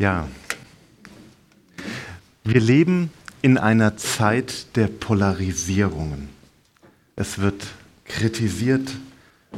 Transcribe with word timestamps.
Ja, 0.00 0.28
wir 2.44 2.60
leben 2.60 3.10
in 3.42 3.58
einer 3.58 3.96
Zeit 3.96 4.76
der 4.76 4.86
Polarisierungen. 4.86 6.28
Es 7.16 7.40
wird 7.40 7.66
kritisiert, 8.04 8.92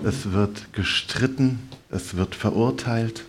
es 0.03 0.33
wird 0.33 0.73
gestritten, 0.73 1.59
es 1.91 2.17
wird 2.17 2.35
verurteilt. 2.35 3.27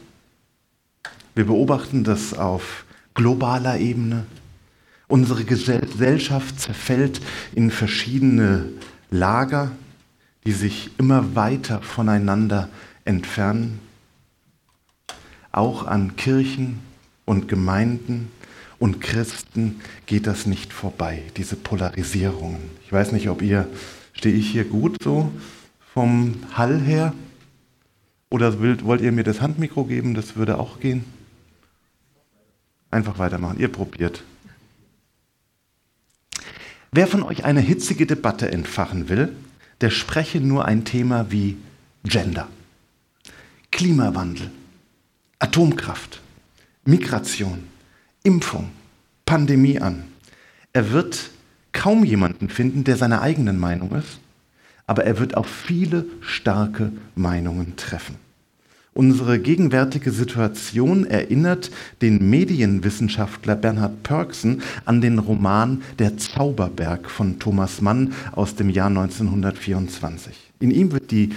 Wir 1.35 1.47
beobachten 1.47 2.05
das 2.05 2.33
auf 2.33 2.85
globaler 3.13 3.77
Ebene. 3.77 4.25
Unsere 5.09 5.43
Gesellschaft 5.43 6.61
zerfällt 6.61 7.19
in 7.53 7.71
verschiedene 7.71 8.69
Lager, 9.09 9.73
die 10.45 10.53
sich 10.53 10.91
immer 10.97 11.35
weiter 11.35 11.81
voneinander 11.81 12.69
entfernen. 13.03 13.81
Auch 15.51 15.85
an 15.85 16.15
Kirchen 16.15 16.79
und 17.25 17.47
Gemeinden 17.47 18.31
und 18.79 18.99
Christen 18.99 19.81
geht 20.05 20.27
das 20.27 20.45
nicht 20.45 20.73
vorbei, 20.73 21.23
diese 21.37 21.55
Polarisierungen. 21.55 22.61
Ich 22.85 22.91
weiß 22.91 23.11
nicht, 23.11 23.29
ob 23.29 23.41
ihr, 23.41 23.67
stehe 24.13 24.35
ich 24.35 24.49
hier 24.49 24.65
gut 24.65 24.97
so 25.03 25.31
vom 25.93 26.35
Hall 26.53 26.79
her? 26.79 27.13
Oder 28.29 28.59
wollt 28.59 29.01
ihr 29.01 29.11
mir 29.11 29.23
das 29.23 29.41
Handmikro 29.41 29.83
geben? 29.83 30.13
Das 30.13 30.35
würde 30.35 30.57
auch 30.57 30.79
gehen. 30.79 31.03
Einfach 32.89 33.19
weitermachen. 33.19 33.59
Ihr 33.59 33.71
probiert. 33.71 34.23
Wer 36.91 37.07
von 37.07 37.23
euch 37.23 37.45
eine 37.45 37.61
hitzige 37.61 38.05
Debatte 38.05 38.51
entfachen 38.51 39.09
will, 39.09 39.33
der 39.79 39.89
spreche 39.89 40.41
nur 40.41 40.65
ein 40.65 40.85
Thema 40.85 41.31
wie 41.31 41.57
Gender, 42.03 42.49
Klimawandel, 43.71 44.51
Atomkraft, 45.39 46.21
Migration, 46.85 47.63
Impfung, 48.23 48.71
Pandemie 49.25 49.79
an. 49.79 50.03
Er 50.73 50.91
wird 50.91 51.29
kaum 51.73 52.03
jemanden 52.03 52.49
finden, 52.49 52.83
der 52.83 52.97
seiner 52.97 53.21
eigenen 53.21 53.59
Meinung 53.59 53.91
ist, 53.91 54.19
aber 54.87 55.03
er 55.03 55.19
wird 55.19 55.37
auf 55.37 55.47
viele 55.47 56.05
starke 56.21 56.91
Meinungen 57.15 57.75
treffen. 57.75 58.15
Unsere 58.93 59.39
gegenwärtige 59.39 60.11
Situation 60.11 61.05
erinnert 61.05 61.71
den 62.01 62.29
Medienwissenschaftler 62.29 63.55
Bernhard 63.55 64.03
Pörksen 64.03 64.61
an 64.83 64.99
den 64.99 65.17
Roman 65.19 65.81
Der 65.99 66.17
Zauberberg 66.17 67.09
von 67.09 67.39
Thomas 67.39 67.79
Mann 67.79 68.11
aus 68.33 68.55
dem 68.55 68.69
Jahr 68.69 68.87
1924. 68.87 70.51
In 70.59 70.71
ihm 70.71 70.91
wird 70.91 71.11
die 71.11 71.29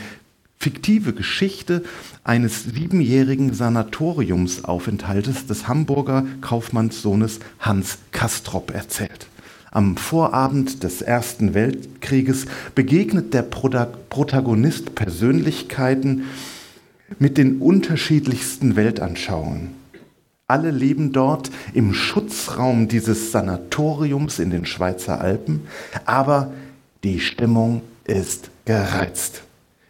fiktive 0.65 1.13
Geschichte 1.13 1.83
eines 2.25 2.65
siebenjährigen 2.65 3.53
Sanatoriumsaufenthaltes 3.53 5.47
des 5.47 5.69
Hamburger 5.69 6.25
Kaufmannssohnes 6.41 7.41
Hans 7.61 7.99
Kastrop 8.13 8.71
erzählt. 8.71 9.27
Am 9.73 9.99
Vorabend 9.99 10.83
des 10.83 11.03
Ersten 11.03 11.53
Weltkrieges 11.53 12.47
begegnet 12.75 13.35
der 13.35 13.43
Protagonist 13.43 14.95
Persönlichkeiten 14.95 16.25
mit 17.19 17.37
den 17.37 17.59
unterschiedlichsten 17.59 18.75
Weltanschauungen. 18.75 19.75
Alle 20.47 20.71
leben 20.71 21.13
dort 21.13 21.51
im 21.75 21.93
Schutzraum 21.93 22.89
dieses 22.89 23.33
Sanatoriums 23.33 24.39
in 24.39 24.49
den 24.49 24.65
Schweizer 24.65 25.21
Alpen, 25.21 25.67
aber 26.07 26.55
die 27.03 27.21
Stimmung 27.21 27.83
ist 28.07 28.49
gereizt. 28.65 29.43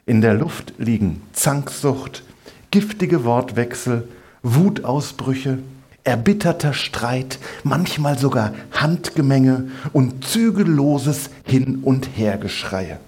In 0.06 0.20
der 0.20 0.34
Luft 0.34 0.74
liegen 0.76 1.22
Zanksucht, 1.32 2.24
giftige 2.70 3.24
Wortwechsel, 3.24 4.06
Wutausbrüche, 4.42 5.60
erbitterter 6.04 6.74
Streit, 6.74 7.38
manchmal 7.62 8.18
sogar 8.18 8.52
Handgemenge 8.72 9.68
und 9.94 10.26
zügelloses 10.26 11.30
Hin- 11.44 11.78
und 11.82 12.06
Hergeschreie. 12.16 12.98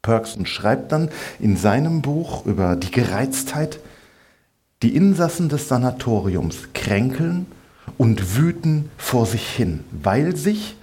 Perksen 0.00 0.46
schreibt 0.46 0.92
dann 0.92 1.10
in 1.38 1.58
seinem 1.58 2.00
Buch 2.00 2.46
über 2.46 2.76
die 2.76 2.90
Gereiztheit, 2.90 3.80
die 4.82 4.96
Insassen 4.96 5.50
des 5.50 5.68
Sanatoriums 5.68 6.68
kränkeln 6.72 7.44
und 7.98 8.36
wüten 8.36 8.90
vor 8.96 9.26
sich 9.26 9.46
hin, 9.50 9.84
weil 9.90 10.34
sich, 10.36 10.76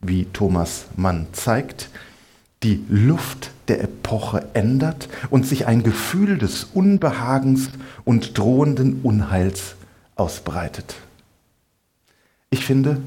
wie 0.00 0.24
Thomas 0.24 0.86
Mann 0.96 1.28
zeigt, 1.32 1.90
die 2.64 2.84
Luft 2.88 3.52
der 3.68 3.82
Epoche 3.82 4.46
ändert 4.54 5.08
und 5.30 5.46
sich 5.46 5.66
ein 5.66 5.82
Gefühl 5.82 6.38
des 6.38 6.64
Unbehagens 6.64 7.68
und 8.04 8.36
drohenden 8.36 9.00
Unheils 9.02 9.74
ausbreitet. 10.16 10.96
Ich 12.50 12.64
finde 12.64 13.00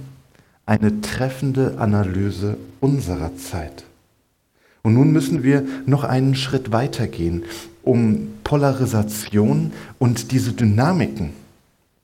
eine 0.65 1.01
treffende 1.01 1.75
Analyse 1.79 2.57
unserer 2.79 3.35
Zeit. 3.35 3.83
Und 4.83 4.93
nun 4.93 5.11
müssen 5.11 5.43
wir 5.43 5.63
noch 5.85 6.03
einen 6.03 6.35
Schritt 6.35 6.71
weitergehen, 6.71 7.43
um 7.83 8.29
Polarisation 8.43 9.73
und 9.99 10.31
diese 10.31 10.53
Dynamiken 10.53 11.33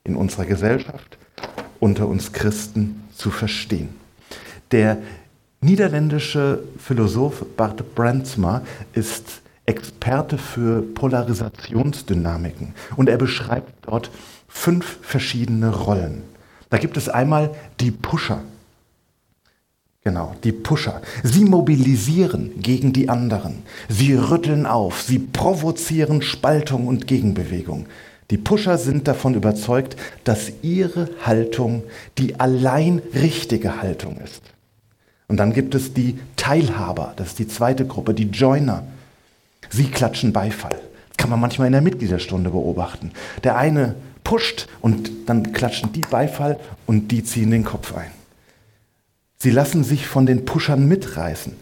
in 0.04 0.16
unserer 0.16 0.44
Gesellschaft 0.44 1.18
unter 1.80 2.08
uns 2.08 2.32
Christen 2.32 3.02
zu 3.14 3.30
verstehen. 3.30 3.90
Der 4.72 4.98
niederländische 5.60 6.62
Philosoph 6.78 7.44
Bart 7.56 7.94
Brandsma 7.94 8.62
ist 8.92 9.42
Experte 9.66 10.38
für 10.38 10.82
Polarisationsdynamiken 10.82 12.74
und 12.96 13.08
er 13.08 13.18
beschreibt 13.18 13.86
dort 13.86 14.10
fünf 14.48 14.98
verschiedene 15.02 15.74
Rollen. 15.74 16.22
Da 16.70 16.78
gibt 16.78 16.96
es 16.96 17.08
einmal 17.08 17.54
die 17.80 17.90
Pusher. 17.90 18.40
Genau, 20.04 20.34
die 20.42 20.52
Pusher. 20.52 21.02
Sie 21.22 21.44
mobilisieren 21.44 22.52
gegen 22.62 22.94
die 22.94 23.10
anderen. 23.10 23.62
Sie 23.90 24.14
rütteln 24.14 24.64
auf. 24.64 25.02
Sie 25.02 25.18
provozieren 25.18 26.22
Spaltung 26.22 26.86
und 26.86 27.06
Gegenbewegung. 27.06 27.86
Die 28.30 28.38
Pusher 28.38 28.78
sind 28.78 29.06
davon 29.08 29.34
überzeugt, 29.34 29.96
dass 30.24 30.52
ihre 30.62 31.10
Haltung 31.24 31.82
die 32.16 32.40
allein 32.40 33.02
richtige 33.14 33.82
Haltung 33.82 34.18
ist. 34.18 34.42
Und 35.28 35.36
dann 35.36 35.52
gibt 35.52 35.74
es 35.74 35.94
die 35.94 36.18
Teilhaber, 36.36 37.12
das 37.16 37.28
ist 37.28 37.38
die 37.38 37.48
zweite 37.48 37.86
Gruppe, 37.86 38.14
die 38.14 38.30
Joiner. 38.30 38.84
Sie 39.68 39.84
klatschen 39.84 40.32
Beifall. 40.32 40.80
Kann 41.18 41.30
man 41.30 41.40
manchmal 41.40 41.66
in 41.66 41.72
der 41.72 41.82
Mitgliederstunde 41.82 42.50
beobachten. 42.50 43.12
Der 43.44 43.56
eine 43.56 43.94
pusht 44.24 44.68
und 44.80 45.10
dann 45.26 45.52
klatschen 45.52 45.92
die 45.92 46.00
Beifall 46.00 46.58
und 46.86 47.08
die 47.12 47.22
ziehen 47.24 47.50
den 47.50 47.64
Kopf 47.64 47.94
ein. 47.94 48.10
Sie 49.36 49.50
lassen 49.50 49.84
sich 49.84 50.06
von 50.06 50.26
den 50.26 50.44
Pushern 50.44 50.88
mitreißen. 50.88 51.52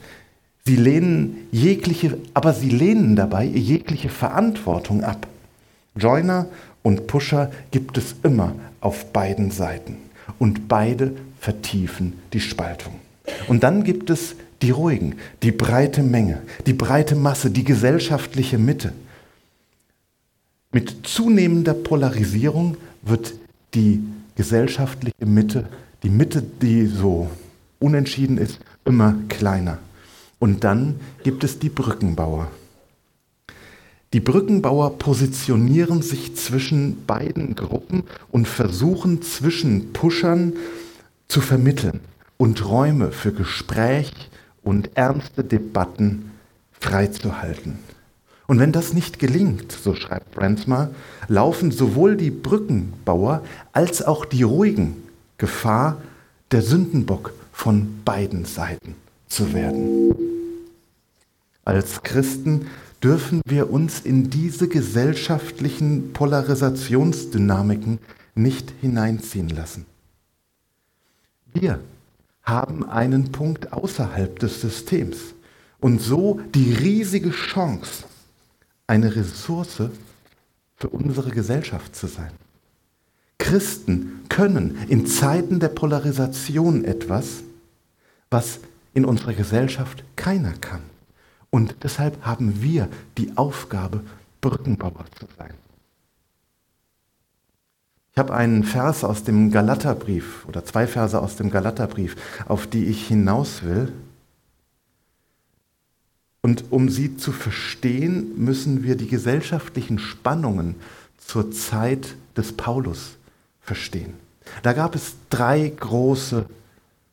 Sie 0.65 0.77
lehnen 0.77 1.49
jegliche, 1.53 2.19
aber 2.35 2.55
sie 2.55 2.71
lehnen 2.71 3.17
dabei 3.17 3.45
jegliche 3.45 4.09
Verantwortung 4.09 5.05
ab. 5.05 5.27
Joiner 5.95 6.47
und 6.83 7.07
Pusher 7.07 7.51
gibt 7.71 7.99
es 7.99 8.15
immer 8.23 8.55
auf 8.81 9.13
beiden 9.13 9.51
Seiten 9.51 9.97
und 10.39 10.69
beide 10.69 11.13
vertiefen 11.41 12.15
die 12.33 12.41
Spaltung. 12.41 12.95
Und 13.49 13.63
dann 13.63 13.85
gibt 13.85 14.11
es 14.11 14.37
die 14.63 14.71
Ruhigen, 14.71 15.17
die 15.43 15.53
breite 15.53 16.03
Menge, 16.03 16.43
die 16.67 16.73
breite 16.73 17.15
Masse, 17.15 17.51
die 17.51 17.65
gesellschaftliche 17.65 18.59
Mitte. 18.59 18.93
Mit 20.73 21.07
zunehmender 21.07 21.75
Polarisierung 21.75 22.77
wird 23.03 23.35
die 23.75 24.03
gesellschaftliche 24.35 25.27
Mitte, 25.27 25.69
die 26.03 26.11
Mitte, 26.11 26.43
die 26.43 26.87
so 26.87 27.31
unentschieden 27.79 28.39
ist, 28.39 28.59
immer 28.85 29.15
kleiner. 29.29 29.79
Und 30.39 30.65
dann 30.65 31.01
gibt 31.23 31.45
es 31.45 31.59
die 31.59 31.69
Brückenbauer. 31.69 32.51
Die 34.13 34.21
Brückenbauer 34.21 34.99
positionieren 34.99 36.01
sich 36.01 36.37
zwischen 36.37 37.05
beiden 37.07 37.55
Gruppen 37.55 38.05
und 38.31 38.47
versuchen 38.47 39.21
zwischen 39.23 39.93
Pushern 39.93 40.55
zu 41.29 41.41
vermitteln 41.41 42.01
und 42.37 42.65
Räume 42.65 43.13
für 43.13 43.33
Gespräch 43.33 44.13
und 44.63 44.91
ernste 44.97 45.45
Debatten 45.45 46.33
freizuhalten. 46.73 47.79
Und 48.47 48.61
wenn 48.61 48.73
das 48.73 48.93
nicht 48.93 49.19
gelingt, 49.19 49.73
so 49.73 49.95
schreibt 49.95 50.33
Brandsma, 50.33 50.91
laufen 51.29 51.73
sowohl 51.73 52.17
die 52.17 52.31
Brückenbauer 52.31 53.43
als 53.73 54.03
auch 54.03 54.25
die 54.25 54.43
Ruhigen 54.43 55.03
Gefahr, 55.39 56.01
der 56.53 56.63
Sündenbock 56.63 57.33
von 57.53 58.03
beiden 58.05 58.45
Seiten 58.45 58.95
zu 59.29 59.53
werden. 59.53 60.15
Als 61.65 62.03
Christen 62.03 62.69
dürfen 63.03 63.43
wir 63.45 63.71
uns 63.71 64.01
in 64.01 64.31
diese 64.31 64.69
gesellschaftlichen 64.69 66.13
Polarisationsdynamiken 66.13 67.99
nicht 68.35 68.73
hineinziehen 68.81 69.49
lassen. 69.49 69.87
Wir 71.53 71.81
haben 72.47 72.89
einen 72.89 73.33
Punkt 73.33 73.73
außerhalb 73.73 74.39
des 74.39 74.61
Systems 74.61 75.35
und 75.81 76.01
so 76.01 76.41
die 76.55 76.73
riesige 76.73 77.31
Chance, 77.31 78.05
eine 78.87 79.15
Ressource 79.15 79.83
für 80.77 80.89
unsere 80.89 81.31
Gesellschaft 81.31 81.97
zu 81.97 82.07
sein. 82.07 82.31
Christen 83.39 84.25
können 84.29 84.79
in 84.89 85.07
Zeiten 85.07 85.61
der 85.61 85.69
Polarisation 85.69 86.85
etwas, 86.85 87.43
was 88.31 88.61
in 88.95 89.05
unserer 89.05 89.35
Gesellschaft 89.35 90.05
keiner 90.17 90.53
kann. 90.55 90.83
Und 91.51 91.77
deshalb 91.83 92.25
haben 92.25 92.63
wir 92.63 92.89
die 93.19 93.37
Aufgabe, 93.37 94.03
Brückenbauer 94.41 95.05
zu 95.19 95.27
sein. 95.39 95.55
Ich 98.17 98.19
habe 98.19 98.33
einen 98.33 98.65
Vers 98.65 99.05
aus 99.05 99.25
dem 99.25 99.51
Galaterbrief 99.51 100.47
oder 100.49 100.65
zwei 100.65 100.87
Verse 100.87 101.21
aus 101.21 101.37
dem 101.37 101.51
Galaterbrief, 101.51 102.17
auf 102.49 102.67
die 102.67 102.87
ich 102.87 103.07
hinaus 103.07 103.63
will. 103.63 103.93
Und 106.41 106.65
um 106.71 106.89
sie 106.89 107.19
zu 107.19 107.31
verstehen, 107.31 108.43
müssen 108.43 108.85
wir 108.85 108.97
die 108.97 109.07
gesellschaftlichen 109.07 109.99
Spannungen 109.99 110.77
zur 111.19 111.51
Zeit 111.51 112.17
des 112.35 112.55
Paulus 112.55 113.17
verstehen. 113.61 114.15
Da 114.63 114.73
gab 114.73 114.95
es 114.95 115.17
drei 115.29 115.71
große 115.79 116.47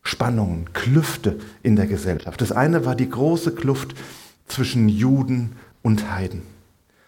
Spannungen, 0.03 0.71
Klüfte 0.71 1.37
in 1.63 1.75
der 1.75 1.87
Gesellschaft. 1.87 2.39
Das 2.39 2.53
eine 2.53 2.85
war 2.85 2.95
die 2.95 3.09
große 3.09 3.53
Kluft 3.53 3.93
zwischen 4.47 4.87
Juden 4.87 5.57
und 5.81 6.13
Heiden. 6.13 6.52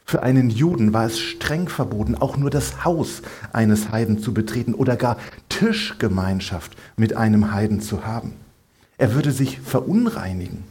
Für 0.07 0.21
einen 0.21 0.51
Juden 0.51 0.93
war 0.93 1.07
es 1.07 1.19
streng 1.19 1.67
verboten, 1.67 2.13
auch 2.13 2.37
nur 2.37 2.51
das 2.51 2.85
Haus 2.85 3.23
eines 3.51 3.89
Heiden 3.89 4.19
zu 4.19 4.35
betreten 4.35 4.75
oder 4.75 4.97
gar 4.97 5.17
Tischgemeinschaft 5.49 6.77
mit 6.95 7.17
einem 7.17 7.51
Heiden 7.51 7.81
zu 7.81 8.05
haben. 8.05 8.33
Er 8.99 9.15
würde 9.15 9.31
sich 9.31 9.59
verunreinigen. 9.59 10.63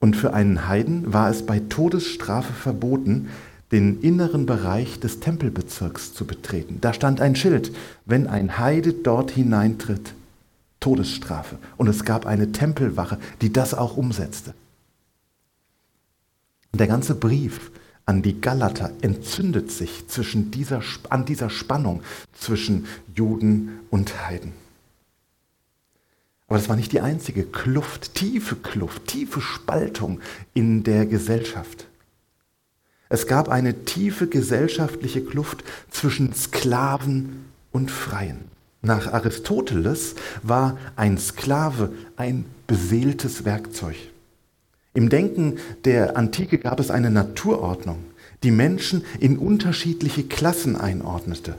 Und 0.00 0.16
für 0.16 0.32
einen 0.32 0.66
Heiden 0.66 1.12
war 1.12 1.28
es 1.28 1.44
bei 1.44 1.60
Todesstrafe 1.60 2.54
verboten, 2.54 3.28
den 3.70 4.00
inneren 4.00 4.46
Bereich 4.46 4.98
des 4.98 5.20
Tempelbezirks 5.20 6.14
zu 6.14 6.24
betreten. 6.26 6.78
Da 6.80 6.94
stand 6.94 7.20
ein 7.20 7.36
Schild, 7.36 7.72
wenn 8.06 8.26
ein 8.26 8.58
Heide 8.58 8.94
dort 8.94 9.30
hineintritt, 9.30 10.14
Todesstrafe. 10.80 11.58
Und 11.76 11.88
es 11.88 12.06
gab 12.06 12.24
eine 12.24 12.52
Tempelwache, 12.52 13.18
die 13.42 13.52
das 13.52 13.74
auch 13.74 13.98
umsetzte. 13.98 14.54
Der 16.72 16.86
ganze 16.86 17.14
Brief 17.14 17.70
an 18.06 18.22
die 18.22 18.40
Galater 18.40 18.92
entzündet 19.02 19.70
sich 19.70 20.08
zwischen 20.08 20.50
dieser, 20.50 20.82
an 21.08 21.24
dieser 21.24 21.50
Spannung 21.50 22.02
zwischen 22.32 22.86
Juden 23.14 23.80
und 23.90 24.26
Heiden. 24.26 24.52
Aber 26.48 26.58
das 26.58 26.68
war 26.68 26.74
nicht 26.74 26.90
die 26.90 27.00
einzige 27.00 27.44
Kluft, 27.44 28.14
tiefe 28.14 28.56
Kluft, 28.56 29.06
tiefe 29.06 29.40
Spaltung 29.40 30.20
in 30.52 30.82
der 30.82 31.06
Gesellschaft. 31.06 31.86
Es 33.08 33.28
gab 33.28 33.48
eine 33.48 33.84
tiefe 33.84 34.26
gesellschaftliche 34.26 35.24
Kluft 35.24 35.62
zwischen 35.90 36.32
Sklaven 36.34 37.44
und 37.70 37.90
Freien. 37.90 38.38
Nach 38.82 39.12
Aristoteles 39.12 40.14
war 40.42 40.78
ein 40.96 41.18
Sklave 41.18 41.92
ein 42.16 42.46
beseeltes 42.66 43.44
Werkzeug. 43.44 43.96
Im 44.92 45.08
Denken 45.08 45.58
der 45.84 46.16
Antike 46.16 46.58
gab 46.58 46.80
es 46.80 46.90
eine 46.90 47.10
Naturordnung, 47.10 47.98
die 48.42 48.50
Menschen 48.50 49.04
in 49.20 49.38
unterschiedliche 49.38 50.24
Klassen 50.24 50.76
einordnete. 50.76 51.54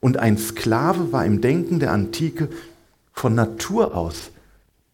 Und 0.00 0.18
ein 0.18 0.36
Sklave 0.36 1.12
war 1.12 1.24
im 1.24 1.40
Denken 1.40 1.78
der 1.78 1.92
Antike 1.92 2.48
von 3.12 3.34
Natur 3.34 3.96
aus 3.96 4.30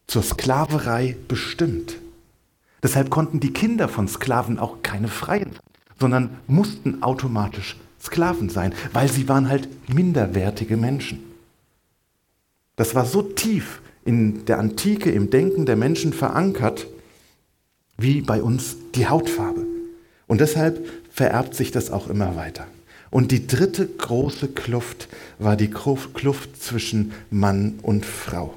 zur 0.07 0.23
Sklaverei 0.23 1.17
bestimmt. 1.27 1.97
Deshalb 2.83 3.09
konnten 3.09 3.39
die 3.39 3.53
Kinder 3.53 3.87
von 3.87 4.07
Sklaven 4.07 4.57
auch 4.57 4.81
keine 4.83 5.07
Freien 5.07 5.51
sein, 5.51 5.61
sondern 5.99 6.29
mussten 6.47 7.03
automatisch 7.03 7.77
Sklaven 8.01 8.49
sein, 8.49 8.73
weil 8.93 9.09
sie 9.09 9.29
waren 9.29 9.49
halt 9.49 9.69
minderwertige 9.93 10.77
Menschen. 10.77 11.19
Das 12.75 12.95
war 12.95 13.05
so 13.05 13.21
tief 13.21 13.81
in 14.03 14.45
der 14.45 14.59
Antike 14.59 15.11
im 15.11 15.29
Denken 15.29 15.65
der 15.65 15.75
Menschen 15.75 16.11
verankert, 16.11 16.87
wie 18.01 18.21
bei 18.21 18.41
uns 18.41 18.77
die 18.95 19.07
Hautfarbe. 19.07 19.65
Und 20.27 20.41
deshalb 20.41 20.87
vererbt 21.11 21.55
sich 21.55 21.71
das 21.71 21.91
auch 21.91 22.07
immer 22.07 22.35
weiter. 22.35 22.67
Und 23.09 23.31
die 23.31 23.45
dritte 23.45 23.85
große 23.85 24.49
Kluft 24.49 25.09
war 25.37 25.57
die 25.57 25.69
Kluft 25.69 26.61
zwischen 26.61 27.11
Mann 27.29 27.79
und 27.81 28.05
Frau. 28.05 28.53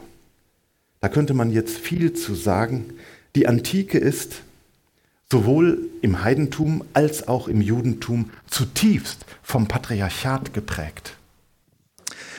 Da 1.00 1.08
könnte 1.08 1.35
man 1.35 1.50
jetzt 1.50 1.76
viel 1.76 2.12
zu 2.14 2.35
sagen. 2.35 2.94
Die 3.35 3.49
Antike 3.49 3.99
ist 3.99 4.43
sowohl 5.31 5.91
im 6.00 6.23
Heidentum 6.23 6.85
als 6.94 7.26
auch 7.26 7.49
im 7.49 7.61
Judentum 7.61 8.31
zutiefst 8.46 9.26
vom 9.43 9.67
Patriarchat 9.67 10.55
geprägt. 10.55 11.17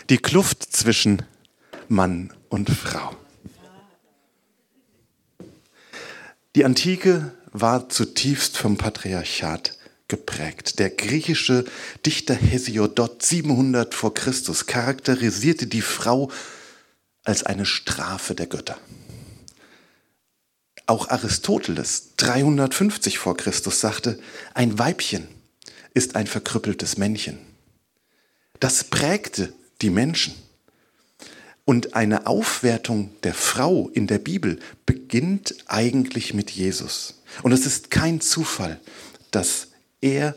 Die 0.10 0.18
Kluft 0.18 0.64
zwischen 0.64 1.24
Mann 1.90 2.32
und 2.48 2.70
Frau. 2.70 3.16
Die 6.56 6.64
Antike 6.64 7.34
war 7.52 7.90
zutiefst 7.90 8.58
vom 8.58 8.78
Patriarchat 8.78 9.78
geprägt. 10.08 10.80
Der 10.80 10.90
griechische 10.90 11.66
Dichter 12.06 12.34
Hesiodot 12.34 13.22
700 13.22 13.94
vor 13.94 14.14
Christus 14.14 14.66
charakterisierte 14.66 15.68
die 15.68 15.82
Frau 15.82 16.32
als 17.26 17.44
eine 17.44 17.66
Strafe 17.66 18.36
der 18.36 18.48
Götter. 18.48 18.78
Auch 20.86 21.10
Aristoteles 21.10 22.16
350 22.16 23.18
vor 23.18 23.36
Christus 23.36 23.82
sagte, 23.82 24.18
ein 24.54 24.80
Weibchen 24.80 25.28
ist 25.94 26.16
ein 26.16 26.28
verkrüppeltes 26.28 26.98
Männchen. 26.98 27.38
Das 28.62 28.86
prägte 28.86 29.52
die 29.82 29.90
Menschen. 29.90 30.45
Und 31.66 31.96
eine 31.96 32.28
Aufwertung 32.28 33.10
der 33.24 33.34
Frau 33.34 33.90
in 33.90 34.06
der 34.06 34.20
Bibel 34.20 34.60
beginnt 34.86 35.56
eigentlich 35.66 36.34
mit 36.36 36.52
Jesus. 36.52 37.24
Und 37.42 37.52
es 37.52 37.66
ist 37.66 37.90
kein 37.90 38.22
Zufall, 38.22 38.80
dass 39.32 39.70
er, 40.00 40.36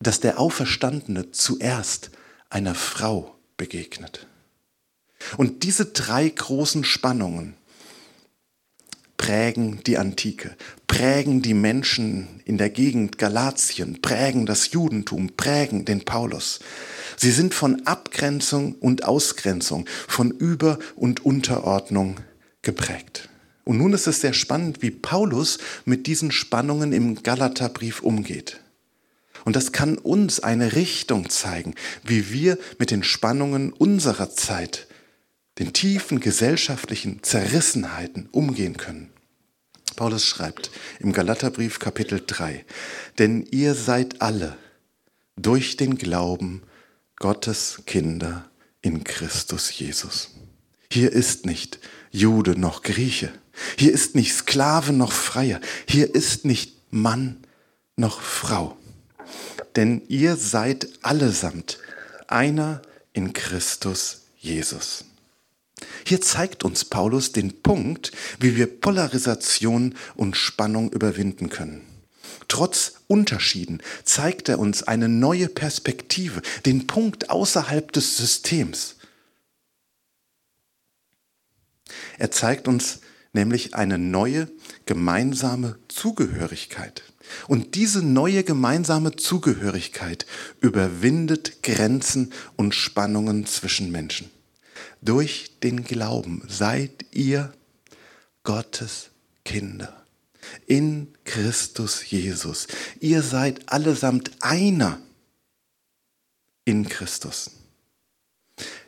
dass 0.00 0.20
der 0.20 0.40
Auferstandene 0.40 1.30
zuerst 1.30 2.10
einer 2.48 2.74
Frau 2.74 3.36
begegnet. 3.58 4.26
Und 5.36 5.62
diese 5.62 5.86
drei 5.86 6.28
großen 6.28 6.84
Spannungen 6.84 7.54
prägen 9.16 9.82
die 9.84 9.98
Antike, 9.98 10.56
prägen 10.86 11.42
die 11.42 11.54
Menschen 11.54 12.40
in 12.44 12.58
der 12.58 12.70
Gegend 12.70 13.18
Galatien, 13.18 14.02
prägen 14.02 14.46
das 14.46 14.72
Judentum, 14.72 15.30
prägen 15.36 15.84
den 15.84 16.04
Paulus. 16.04 16.60
Sie 17.16 17.30
sind 17.30 17.54
von 17.54 17.86
Abgrenzung 17.86 18.74
und 18.74 19.04
Ausgrenzung, 19.04 19.86
von 20.08 20.30
Über- 20.30 20.78
und 20.96 21.24
Unterordnung 21.24 22.16
geprägt. 22.62 23.28
Und 23.64 23.78
nun 23.78 23.92
ist 23.92 24.06
es 24.06 24.20
sehr 24.20 24.34
spannend, 24.34 24.82
wie 24.82 24.90
Paulus 24.90 25.58
mit 25.84 26.06
diesen 26.06 26.30
Spannungen 26.30 26.92
im 26.92 27.22
Galaterbrief 27.22 28.02
umgeht. 28.02 28.60
Und 29.44 29.56
das 29.56 29.72
kann 29.72 29.98
uns 29.98 30.40
eine 30.40 30.74
Richtung 30.74 31.28
zeigen, 31.28 31.74
wie 32.02 32.32
wir 32.32 32.58
mit 32.78 32.90
den 32.90 33.02
Spannungen 33.02 33.72
unserer 33.72 34.30
Zeit, 34.30 34.86
den 35.58 35.72
tiefen 35.72 36.20
gesellschaftlichen 36.20 37.22
Zerrissenheiten 37.22 38.28
umgehen 38.32 38.76
können. 38.76 39.10
Paulus 39.96 40.24
schreibt 40.24 40.70
im 40.98 41.12
Galaterbrief 41.12 41.78
Kapitel 41.78 42.22
3, 42.26 42.64
denn 43.18 43.46
ihr 43.50 43.74
seid 43.74 44.20
alle 44.20 44.56
durch 45.36 45.76
den 45.76 45.96
Glauben 45.96 46.62
Gottes 47.24 47.80
Kinder 47.86 48.50
in 48.82 49.02
Christus 49.02 49.78
Jesus. 49.78 50.28
Hier 50.90 51.10
ist 51.10 51.46
nicht 51.46 51.78
Jude 52.10 52.50
noch 52.50 52.82
Grieche. 52.82 53.32
Hier 53.78 53.92
ist 53.92 54.14
nicht 54.14 54.34
Sklave 54.34 54.92
noch 54.92 55.10
Freier. 55.10 55.58
Hier 55.88 56.14
ist 56.14 56.44
nicht 56.44 56.76
Mann 56.90 57.38
noch 57.96 58.20
Frau. 58.20 58.76
Denn 59.74 60.02
ihr 60.06 60.36
seid 60.36 60.86
allesamt 61.00 61.78
einer 62.26 62.82
in 63.14 63.32
Christus 63.32 64.26
Jesus. 64.36 65.06
Hier 66.04 66.20
zeigt 66.20 66.62
uns 66.62 66.84
Paulus 66.84 67.32
den 67.32 67.62
Punkt, 67.62 68.12
wie 68.38 68.54
wir 68.56 68.66
Polarisation 68.66 69.94
und 70.14 70.36
Spannung 70.36 70.92
überwinden 70.92 71.48
können. 71.48 71.93
Trotz 72.54 73.00
Unterschieden 73.08 73.82
zeigt 74.04 74.48
er 74.48 74.60
uns 74.60 74.84
eine 74.84 75.08
neue 75.08 75.48
Perspektive, 75.48 76.40
den 76.64 76.86
Punkt 76.86 77.28
außerhalb 77.28 77.90
des 77.90 78.16
Systems. 78.16 78.94
Er 82.16 82.30
zeigt 82.30 82.68
uns 82.68 83.00
nämlich 83.32 83.74
eine 83.74 83.98
neue 83.98 84.48
gemeinsame 84.86 85.80
Zugehörigkeit. 85.88 87.02
Und 87.48 87.74
diese 87.74 88.04
neue 88.04 88.44
gemeinsame 88.44 89.16
Zugehörigkeit 89.16 90.24
überwindet 90.60 91.60
Grenzen 91.64 92.32
und 92.54 92.72
Spannungen 92.72 93.46
zwischen 93.46 93.90
Menschen. 93.90 94.30
Durch 95.02 95.58
den 95.64 95.82
Glauben 95.82 96.40
seid 96.46 97.04
ihr 97.10 97.52
Gottes 98.44 99.10
Kinder 99.44 100.03
in 100.66 101.08
Christus 101.24 102.08
Jesus. 102.10 102.66
Ihr 103.00 103.22
seid 103.22 103.72
allesamt 103.72 104.30
einer 104.40 105.00
in 106.64 106.88
Christus. 106.88 107.50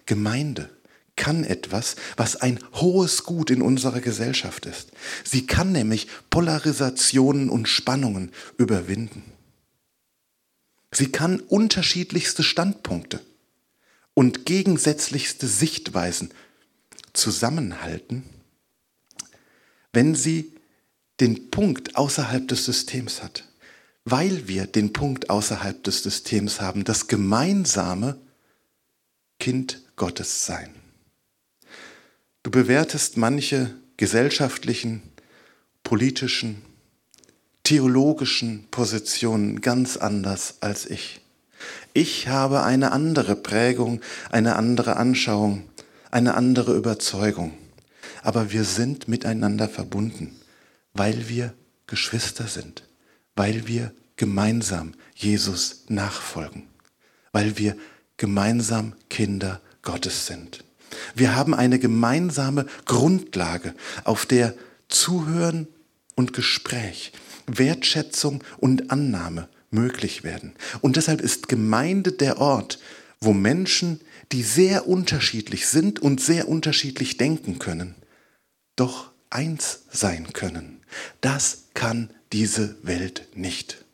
Gemeinde 0.06 0.70
kann 1.16 1.44
etwas, 1.44 1.96
was 2.16 2.37
ein 2.37 2.61
hohes 2.75 3.25
Gut 3.25 3.50
in 3.50 3.62
unserer 3.62 4.00
Gesellschaft 4.00 4.66
ist. 4.66 4.92
Sie 5.25 5.46
kann 5.46 5.73
nämlich 5.73 6.08
Polarisationen 6.30 7.49
und 7.49 7.68
Spannungen 7.68 8.32
überwinden. 8.58 9.25
Sie 10.92 11.11
kann 11.11 11.40
unterschiedlichste 11.40 12.42
Standpunkte 12.42 13.20
und 14.14 14.46
gegensätzlichste 14.46 15.46
Sichtweisen 15.46 16.32
zusammenhalten, 17.12 18.25
wenn 19.92 20.14
sie 20.14 20.56
den 21.20 21.50
Punkt 21.50 21.96
außerhalb 21.96 22.46
des 22.49 22.64
Systems 22.64 23.23
hat. 23.23 23.44
Weil 24.04 24.46
wir 24.46 24.66
den 24.66 24.92
Punkt 24.92 25.30
außerhalb 25.30 25.82
des 25.82 26.02
Systems 26.02 26.61
haben, 26.61 26.85
das 26.85 27.08
gemeinsame 27.08 28.18
Kind 29.38 29.82
Gottes 29.96 30.46
sein. 30.46 30.75
Du 32.42 32.50
bewertest 32.50 33.16
manche 33.16 33.75
gesellschaftlichen, 33.96 35.02
politischen, 35.82 36.62
theologischen 37.64 38.68
Positionen 38.70 39.61
ganz 39.61 39.96
anders 39.96 40.58
als 40.61 40.87
ich. 40.87 41.20
Ich 41.92 42.28
habe 42.28 42.62
eine 42.62 42.92
andere 42.92 43.35
Prägung, 43.35 44.00
eine 44.30 44.54
andere 44.54 44.96
Anschauung, 44.96 45.64
eine 46.11 46.35
andere 46.35 46.76
Überzeugung. 46.76 47.52
Aber 48.23 48.52
wir 48.52 48.64
sind 48.64 49.08
miteinander 49.08 49.68
verbunden, 49.68 50.37
weil 50.97 51.29
wir 51.29 51.55
Geschwister 51.87 52.47
sind, 52.47 52.85
weil 53.35 53.67
wir 53.67 53.93
gemeinsam 54.17 54.93
Jesus 55.15 55.85
nachfolgen, 55.88 56.65
weil 57.33 57.59
wir 57.59 57.76
gemeinsam 58.17 58.95
Kinder 59.11 59.61
Gottes 59.83 60.26
sind. 60.26 60.65
Wir 61.15 61.37
haben 61.37 61.55
eine 61.55 61.79
gemeinsame 61.79 62.67
Grundlage, 62.87 63.75
auf 64.05 64.26
der 64.26 64.55
Zuhören 64.88 65.69
und 66.15 66.33
Gespräch, 66.33 67.12
Wertschätzung 67.47 68.43
und 68.59 68.91
Annahme 68.91 69.49
möglich 69.71 70.25
werden. 70.25 70.55
Und 70.81 70.97
deshalb 70.97 71.21
ist 71.21 71.49
Gemeinde 71.49 72.12
der 72.12 72.38
Ort, 72.38 72.79
wo 73.21 73.33
Menschen, 73.33 74.00
die 74.33 74.43
sehr 74.43 74.88
unterschiedlich 74.88 75.67
sind 75.67 76.00
und 76.00 76.21
sehr 76.21 76.49
unterschiedlich 76.49 77.17
denken 77.17 77.59
können, 77.59 77.95
doch 78.76 79.11
eins 79.31 79.81
sein 79.91 80.33
können. 80.33 80.75
Das 81.21 81.64
kann 81.75 82.11
diese 82.33 82.76
Welt 82.83 83.28
nicht. 83.35 83.85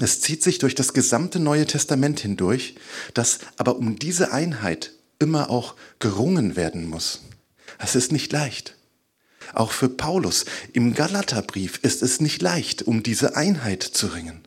Es 0.00 0.20
zieht 0.20 0.42
sich 0.42 0.58
durch 0.58 0.74
das 0.74 0.92
gesamte 0.92 1.40
Neue 1.40 1.66
Testament 1.66 2.20
hindurch, 2.20 2.76
dass 3.14 3.40
aber 3.56 3.76
um 3.76 3.98
diese 3.98 4.32
Einheit 4.32 4.92
immer 5.18 5.50
auch 5.50 5.74
gerungen 5.98 6.56
werden 6.56 6.88
muss. 6.88 7.22
Es 7.78 7.94
ist 7.94 8.12
nicht 8.12 8.32
leicht. 8.32 8.76
Auch 9.54 9.72
für 9.72 9.88
Paulus 9.88 10.44
im 10.72 10.94
Galaterbrief 10.94 11.78
ist 11.82 12.02
es 12.02 12.20
nicht 12.20 12.42
leicht, 12.42 12.82
um 12.82 13.02
diese 13.02 13.36
Einheit 13.36 13.82
zu 13.82 14.08
ringen. 14.08 14.42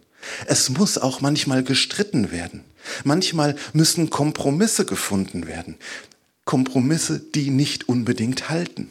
Es 0.45 0.69
muss 0.69 0.97
auch 0.97 1.21
manchmal 1.21 1.63
gestritten 1.63 2.31
werden. 2.31 2.63
Manchmal 3.03 3.55
müssen 3.73 4.09
Kompromisse 4.09 4.85
gefunden 4.85 5.47
werden. 5.47 5.77
Kompromisse, 6.45 7.19
die 7.19 7.49
nicht 7.49 7.89
unbedingt 7.89 8.49
halten. 8.49 8.89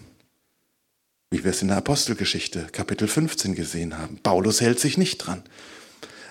Wie 1.32 1.44
wir 1.44 1.52
es 1.52 1.62
in 1.62 1.68
der 1.68 1.76
Apostelgeschichte 1.76 2.66
Kapitel 2.72 3.06
15 3.06 3.54
gesehen 3.54 3.96
haben. 3.96 4.18
Paulus 4.20 4.60
hält 4.60 4.80
sich 4.80 4.99
nicht 4.99 5.18
dran 5.18 5.44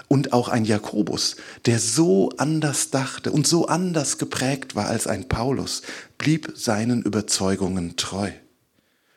und 0.10 0.34
auch 0.34 0.50
ein 0.50 0.65
Jakobus, 0.65 1.38
der 1.65 1.79
so 1.79 2.32
anders 2.36 2.89
dachte 2.89 3.32
und 3.32 3.48
so 3.48 3.68
anders 3.68 4.18
geprägt 4.18 4.75
war 4.75 4.88
als 4.88 5.08
ein 5.08 5.29
Paulus, 5.29 5.84
blieb 6.18 6.51
seinen 6.53 7.01
Überzeugungen 7.01 7.96
treu. 7.96 8.29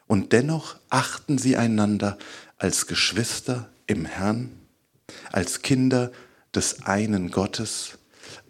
Und 0.06 0.32
dennoch 0.32 0.76
achten 0.88 1.36
sie 1.36 1.56
einander 1.56 2.16
als 2.58 2.86
Geschwister 2.86 3.68
im 3.88 4.04
Herrn, 4.04 4.52
als 5.32 5.62
Kinder 5.62 6.12
des 6.54 6.82
einen 6.82 7.32
Gottes, 7.32 7.98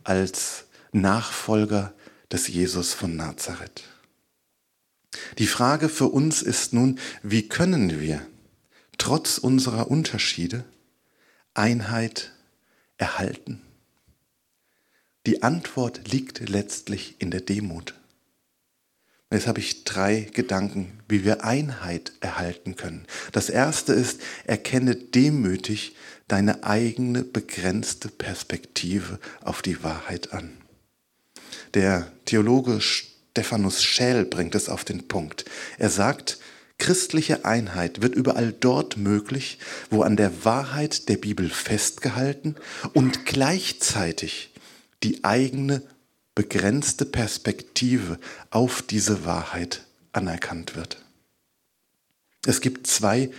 als 0.04 0.64
Nachfolger 0.92 1.94
des 2.30 2.48
Jesus 2.48 2.92
von 2.92 3.16
Nazareth. 3.16 3.84
Die 5.38 5.46
Frage 5.46 5.88
für 5.88 6.08
uns 6.08 6.42
ist 6.42 6.72
nun, 6.72 6.98
wie 7.22 7.48
können 7.48 8.00
wir 8.00 8.26
trotz 8.98 9.38
unserer 9.38 9.90
Unterschiede 9.90 10.64
Einheit 11.54 12.32
erhalten? 12.96 13.62
Die 15.26 15.42
Antwort 15.42 16.12
liegt 16.12 16.48
letztlich 16.48 17.16
in 17.18 17.30
der 17.30 17.40
Demut. 17.40 17.94
Jetzt 19.30 19.46
habe 19.46 19.60
ich 19.60 19.84
drei 19.84 20.28
Gedanken, 20.32 21.00
wie 21.08 21.24
wir 21.24 21.42
Einheit 21.42 22.12
erhalten 22.20 22.76
können. 22.76 23.06
Das 23.32 23.48
erste 23.48 23.94
ist, 23.94 24.20
erkenne 24.44 24.94
demütig 24.94 25.96
deine 26.28 26.64
eigene 26.64 27.22
begrenzte 27.22 28.08
Perspektive 28.08 29.18
auf 29.40 29.62
die 29.62 29.82
Wahrheit 29.82 30.34
an. 30.34 30.50
Der 31.72 32.12
Theologe 32.26 32.80
Stephanus 33.32 33.82
Schäl 33.82 34.26
bringt 34.26 34.54
es 34.54 34.68
auf 34.68 34.84
den 34.84 35.08
Punkt. 35.08 35.46
Er 35.78 35.88
sagt, 35.88 36.38
Christliche 36.76 37.44
Einheit 37.46 38.02
wird 38.02 38.14
überall 38.14 38.52
dort 38.52 38.96
möglich, 38.96 39.58
wo 39.88 40.02
an 40.02 40.16
der 40.16 40.44
Wahrheit 40.44 41.08
der 41.08 41.16
Bibel 41.16 41.48
festgehalten 41.48 42.56
und 42.92 43.24
gleichzeitig 43.24 44.52
die 45.02 45.24
eigene 45.24 45.82
begrenzte 46.34 47.06
Perspektive 47.06 48.18
auf 48.50 48.82
diese 48.82 49.24
Wahrheit 49.24 49.84
anerkannt 50.12 50.76
wird. 50.76 50.98
Es 52.44 52.60
gibt 52.60 52.86
zwei 52.86 53.30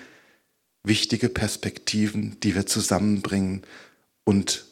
wichtige 0.83 1.29
Perspektiven, 1.29 2.39
die 2.39 2.55
wir 2.55 2.65
zusammenbringen 2.65 3.62
und 4.23 4.65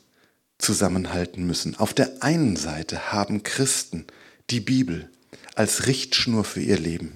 zusammenhalten 0.57 1.45
müssen. 1.45 1.75
Auf 1.75 1.93
der 1.93 2.23
einen 2.23 2.55
Seite 2.55 3.11
haben 3.11 3.43
Christen 3.43 4.07
die 4.50 4.60
Bibel 4.60 5.10
als 5.55 5.88
Richtschnur 5.88 6.43
für 6.43 6.62
ihr 6.62 6.79
Leben. 6.79 7.13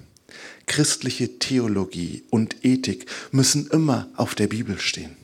Christliche 0.67 1.39
Theologie 1.39 2.23
und 2.29 2.63
Ethik 2.63 3.05
müssen 3.31 3.67
immer 3.67 4.09
auf 4.15 4.35
der 4.35 4.47
Bibel 4.47 4.79
stehen. 4.79 5.15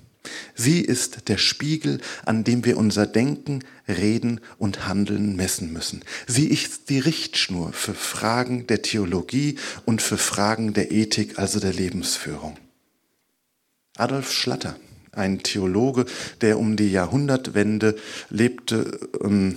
Sie 0.56 0.82
ist 0.82 1.28
der 1.30 1.38
Spiegel, 1.38 2.00
an 2.26 2.44
dem 2.44 2.64
wir 2.64 2.78
unser 2.78 3.08
Denken, 3.08 3.64
Reden 3.88 4.40
und 4.60 4.88
Handeln 4.88 5.36
messen 5.36 5.74
müssen. 5.74 6.04
Sie 6.28 6.48
ist 6.48 6.90
die 6.90 7.00
Richtschnur 7.00 7.74
für 7.74 7.96
Fragen 7.96 8.68
der 8.68 8.84
Theologie 8.84 9.58
und 9.86 10.02
für 10.02 10.18
Fragen 10.18 10.74
der 10.74 10.92
Ethik, 10.92 11.40
also 11.40 11.60
der 11.60 11.74
Lebensführung. 11.74 12.58
Adolf 13.98 14.32
Schlatter, 14.32 14.78
ein 15.12 15.40
Theologe, 15.40 16.06
der 16.42 16.60
um 16.60 16.76
die 16.76 16.92
Jahrhundertwende 16.92 17.98
lebte, 18.30 19.00
ähm, 19.24 19.56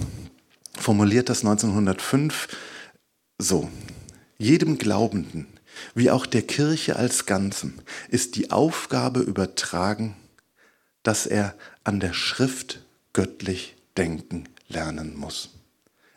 formuliert 0.78 1.28
das 1.28 1.40
1905 1.40 2.48
so. 3.38 3.70
Jedem 4.38 4.78
Glaubenden 4.78 5.46
wie 5.94 6.10
auch 6.10 6.26
der 6.26 6.42
Kirche 6.42 6.96
als 6.96 7.26
Ganzem 7.26 7.74
ist 8.08 8.36
die 8.36 8.50
Aufgabe 8.50 9.20
übertragen, 9.20 10.16
dass 11.02 11.26
er 11.26 11.54
an 11.82 12.00
der 12.00 12.12
Schrift 12.12 12.84
göttlich 13.12 13.76
denken 13.96 14.48
lernen 14.68 15.16
muss. 15.16 15.50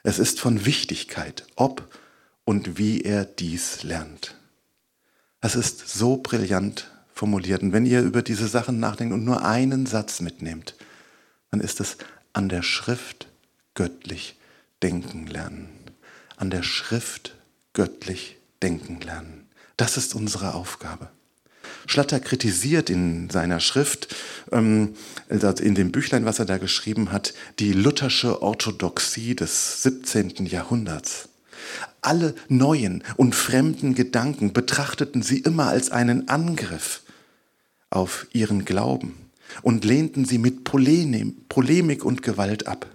Es 0.03 0.19
ist 0.19 0.39
von 0.39 0.65
Wichtigkeit, 0.65 1.45
ob 1.55 1.93
und 2.45 2.77
wie 2.77 3.01
er 3.01 3.25
dies 3.25 3.83
lernt. 3.83 4.35
Es 5.41 5.55
ist 5.55 5.89
so 5.89 6.17
brillant 6.17 6.89
formuliert. 7.13 7.61
Und 7.61 7.73
wenn 7.73 7.85
ihr 7.85 8.01
über 8.01 8.21
diese 8.21 8.47
Sachen 8.47 8.79
nachdenkt 8.79 9.13
und 9.13 9.25
nur 9.25 9.43
einen 9.43 9.85
Satz 9.85 10.21
mitnehmt, 10.21 10.75
dann 11.51 11.59
ist 11.59 11.79
es 11.79 11.97
an 12.33 12.49
der 12.49 12.63
Schrift 12.63 13.27
göttlich 13.73 14.37
denken 14.83 15.27
lernen. 15.27 15.69
An 16.35 16.49
der 16.49 16.63
Schrift 16.63 17.35
göttlich 17.73 18.37
denken 18.61 19.01
lernen. 19.01 19.47
Das 19.75 19.97
ist 19.97 20.15
unsere 20.15 20.53
Aufgabe. 20.53 21.09
Schlatter 21.85 22.19
kritisiert 22.19 22.89
in 22.89 23.29
seiner 23.29 23.59
Schrift, 23.59 24.13
ähm, 24.51 24.95
also 25.29 25.49
in 25.63 25.75
dem 25.75 25.91
Büchlein, 25.91 26.25
was 26.25 26.39
er 26.39 26.45
da 26.45 26.57
geschrieben 26.57 27.11
hat, 27.11 27.33
die 27.59 27.73
luthersche 27.73 28.41
Orthodoxie 28.41 29.35
des 29.35 29.83
17. 29.83 30.45
Jahrhunderts. 30.45 31.29
Alle 32.01 32.35
neuen 32.47 33.03
und 33.15 33.35
fremden 33.35 33.95
Gedanken 33.95 34.53
betrachteten 34.53 35.21
sie 35.21 35.39
immer 35.39 35.67
als 35.67 35.91
einen 35.91 36.29
Angriff 36.29 37.01
auf 37.89 38.27
ihren 38.33 38.65
Glauben 38.65 39.15
und 39.61 39.85
lehnten 39.85 40.25
sie 40.25 40.37
mit 40.37 40.63
Polemik 40.63 42.05
und 42.05 42.21
Gewalt 42.21 42.67
ab. 42.67 42.85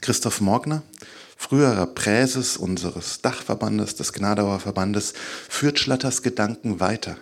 Christoph 0.00 0.40
Morgner 0.40 0.82
früherer 1.40 1.86
Präses 1.86 2.58
unseres 2.58 3.22
Dachverbandes, 3.22 3.94
des 3.94 4.12
Gnadauer 4.12 4.60
Verbandes, 4.60 5.14
führt 5.48 5.78
Schlatters 5.78 6.22
Gedanken 6.22 6.80
weiter. 6.80 7.16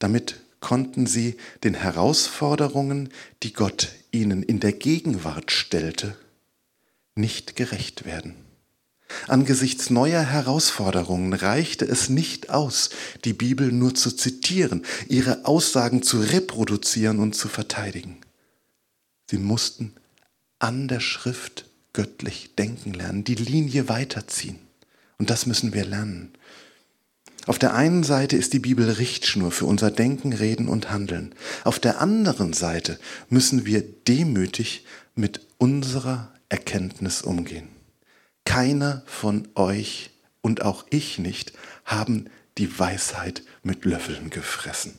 Damit 0.00 0.40
konnten 0.58 1.06
sie 1.06 1.36
den 1.62 1.74
Herausforderungen, 1.74 3.10
die 3.44 3.52
Gott 3.52 3.92
ihnen 4.10 4.42
in 4.42 4.58
der 4.58 4.72
Gegenwart 4.72 5.52
stellte, 5.52 6.16
nicht 7.14 7.54
gerecht 7.54 8.04
werden. 8.04 8.34
Angesichts 9.28 9.88
neuer 9.88 10.22
Herausforderungen 10.22 11.32
reichte 11.32 11.84
es 11.84 12.08
nicht 12.08 12.50
aus, 12.50 12.90
die 13.24 13.34
Bibel 13.34 13.70
nur 13.70 13.94
zu 13.94 14.10
zitieren, 14.10 14.84
ihre 15.08 15.46
Aussagen 15.46 16.02
zu 16.02 16.18
reproduzieren 16.18 17.20
und 17.20 17.36
zu 17.36 17.46
verteidigen. 17.46 18.18
Sie 19.30 19.38
mussten 19.38 19.94
an 20.64 20.88
der 20.88 21.00
Schrift 21.00 21.66
göttlich 21.92 22.54
denken 22.56 22.94
lernen, 22.94 23.22
die 23.22 23.34
Linie 23.34 23.90
weiterziehen. 23.90 24.58
Und 25.18 25.28
das 25.28 25.44
müssen 25.44 25.74
wir 25.74 25.84
lernen. 25.84 26.32
Auf 27.46 27.58
der 27.58 27.74
einen 27.74 28.02
Seite 28.02 28.38
ist 28.38 28.54
die 28.54 28.60
Bibel 28.60 28.90
Richtschnur 28.90 29.50
für 29.50 29.66
unser 29.66 29.90
Denken, 29.90 30.32
Reden 30.32 30.66
und 30.66 30.90
Handeln. 30.90 31.34
Auf 31.64 31.78
der 31.78 32.00
anderen 32.00 32.54
Seite 32.54 32.98
müssen 33.28 33.66
wir 33.66 33.82
demütig 33.82 34.86
mit 35.14 35.46
unserer 35.58 36.32
Erkenntnis 36.48 37.20
umgehen. 37.20 37.68
Keiner 38.46 39.02
von 39.04 39.46
euch 39.54 40.12
und 40.40 40.62
auch 40.62 40.86
ich 40.88 41.18
nicht 41.18 41.52
haben 41.84 42.30
die 42.56 42.78
Weisheit 42.78 43.42
mit 43.62 43.84
Löffeln 43.84 44.30
gefressen. 44.30 44.94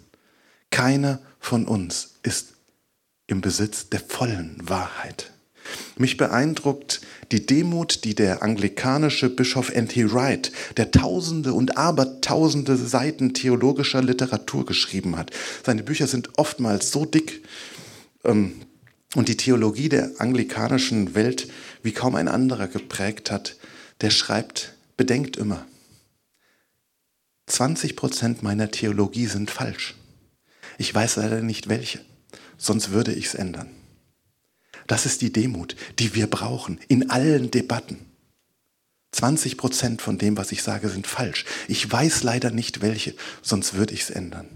Keiner 0.69 1.19
von 1.39 1.65
uns 1.65 2.19
ist 2.21 2.53
im 3.25 3.41
Besitz 3.41 3.89
der 3.89 4.01
vollen 4.01 4.57
Wahrheit. 4.61 5.31
Mich 5.97 6.17
beeindruckt 6.17 7.01
die 7.31 7.45
Demut, 7.45 8.03
die 8.03 8.15
der 8.15 8.43
anglikanische 8.43 9.29
Bischof 9.29 9.69
N.T. 9.69 10.11
Wright, 10.11 10.51
der 10.77 10.91
tausende 10.91 11.53
und 11.53 11.77
abertausende 11.77 12.77
Seiten 12.77 13.33
theologischer 13.33 14.03
Literatur 14.03 14.65
geschrieben 14.65 15.17
hat. 15.17 15.31
Seine 15.65 15.83
Bücher 15.83 16.07
sind 16.07 16.37
oftmals 16.37 16.91
so 16.91 17.05
dick 17.05 17.43
ähm, 18.23 18.53
und 19.15 19.27
die 19.27 19.37
Theologie 19.37 19.89
der 19.89 20.11
anglikanischen 20.19 21.15
Welt 21.15 21.47
wie 21.83 21.93
kaum 21.93 22.15
ein 22.15 22.27
anderer 22.27 22.67
geprägt 22.67 23.31
hat, 23.31 23.55
der 24.01 24.09
schreibt, 24.09 24.73
bedenkt 24.97 25.37
immer, 25.37 25.65
20 27.47 27.95
Prozent 27.95 28.43
meiner 28.43 28.71
Theologie 28.71 29.27
sind 29.27 29.51
falsch. 29.51 29.95
Ich 30.77 30.93
weiß 30.93 31.17
leider 31.17 31.41
nicht 31.41 31.69
welche, 31.69 31.99
sonst 32.57 32.91
würde 32.91 33.13
ich 33.13 33.27
es 33.27 33.35
ändern. 33.35 33.69
Das 34.87 35.05
ist 35.05 35.21
die 35.21 35.31
Demut, 35.31 35.75
die 35.99 36.13
wir 36.13 36.27
brauchen 36.27 36.79
in 36.87 37.09
allen 37.09 37.51
Debatten. 37.51 38.05
20 39.11 39.57
Prozent 39.57 40.01
von 40.01 40.17
dem, 40.17 40.37
was 40.37 40.51
ich 40.51 40.61
sage, 40.61 40.89
sind 40.89 41.07
falsch. 41.07 41.45
Ich 41.67 41.89
weiß 41.89 42.23
leider 42.23 42.51
nicht 42.51 42.81
welche, 42.81 43.15
sonst 43.41 43.73
würde 43.75 43.93
ich 43.93 44.01
es 44.01 44.09
ändern. 44.09 44.47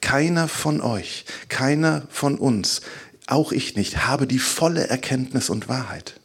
Keiner 0.00 0.48
von 0.48 0.80
euch, 0.80 1.24
keiner 1.48 2.06
von 2.10 2.38
uns, 2.38 2.80
auch 3.26 3.52
ich 3.52 3.76
nicht, 3.76 4.06
habe 4.06 4.26
die 4.26 4.38
volle 4.40 4.88
Erkenntnis 4.88 5.48
und 5.48 5.68
Wahrheit. 5.68 6.20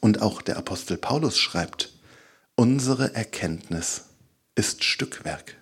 Und 0.00 0.22
auch 0.22 0.40
der 0.40 0.56
Apostel 0.56 0.96
Paulus 0.96 1.38
schreibt, 1.38 1.92
unsere 2.54 3.14
Erkenntnis 3.14 4.04
ist 4.54 4.84
Stückwerk. 4.84 5.56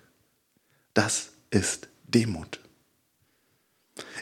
Das 0.93 1.31
ist 1.49 1.89
Demut. 2.07 2.61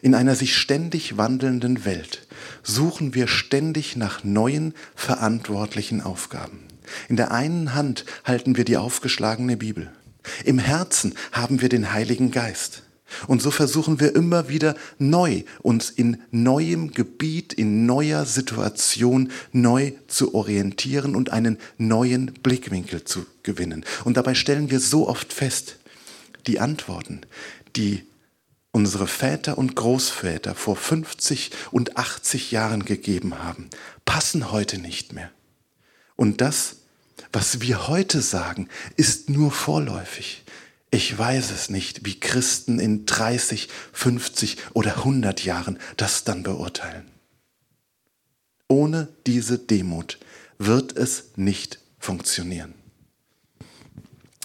In 0.03 0.15
einer 0.15 0.35
sich 0.35 0.57
ständig 0.57 1.15
wandelnden 1.15 1.85
Welt 1.85 2.27
suchen 2.61 3.13
wir 3.13 3.29
ständig 3.29 3.95
nach 3.95 4.25
neuen 4.25 4.73
verantwortlichen 4.95 6.01
Aufgaben. 6.01 6.59
In 7.07 7.15
der 7.15 7.31
einen 7.31 7.73
Hand 7.73 8.03
halten 8.25 8.57
wir 8.57 8.65
die 8.65 8.75
aufgeschlagene 8.75 9.55
Bibel. 9.55 9.89
Im 10.43 10.59
Herzen 10.59 11.15
haben 11.31 11.61
wir 11.61 11.69
den 11.69 11.93
Heiligen 11.93 12.31
Geist. 12.31 12.83
Und 13.27 13.41
so 13.41 13.49
versuchen 13.49 14.01
wir 14.01 14.13
immer 14.13 14.49
wieder 14.49 14.75
neu 14.99 15.43
uns 15.61 15.89
in 15.89 16.17
neuem 16.31 16.91
Gebiet, 16.91 17.53
in 17.53 17.85
neuer 17.85 18.25
Situation 18.25 19.31
neu 19.53 19.93
zu 20.07 20.35
orientieren 20.35 21.15
und 21.15 21.31
einen 21.31 21.57
neuen 21.77 22.33
Blickwinkel 22.43 23.05
zu 23.05 23.25
gewinnen. 23.43 23.85
Und 24.03 24.17
dabei 24.17 24.35
stellen 24.35 24.69
wir 24.69 24.81
so 24.81 25.07
oft 25.07 25.31
fest, 25.31 25.77
die 26.45 26.59
Antworten, 26.59 27.21
die 27.77 28.03
unsere 28.73 29.07
Väter 29.07 29.57
und 29.57 29.75
Großväter 29.75 30.55
vor 30.55 30.75
50 30.75 31.51
und 31.71 31.95
80 31.95 32.51
Jahren 32.51 32.83
gegeben 32.83 33.39
haben, 33.39 33.69
passen 34.03 34.51
heute 34.51 34.79
nicht 34.79 35.13
mehr. 35.13 35.31
Und 36.17 36.41
das, 36.41 36.77
was 37.31 37.61
wir 37.61 37.87
heute 37.87 38.21
sagen, 38.21 38.67
ist 38.97 39.29
nur 39.29 39.51
vorläufig. 39.51 40.43
Ich 40.91 41.17
weiß 41.17 41.51
es 41.51 41.69
nicht, 41.69 42.05
wie 42.05 42.19
Christen 42.19 42.79
in 42.79 43.05
30, 43.05 43.69
50 43.93 44.57
oder 44.73 44.97
100 44.97 45.43
Jahren 45.45 45.79
das 45.95 46.23
dann 46.23 46.43
beurteilen. 46.43 47.09
Ohne 48.67 49.07
diese 49.27 49.59
Demut 49.59 50.19
wird 50.57 50.97
es 50.97 51.31
nicht 51.35 51.79
funktionieren. 51.99 52.73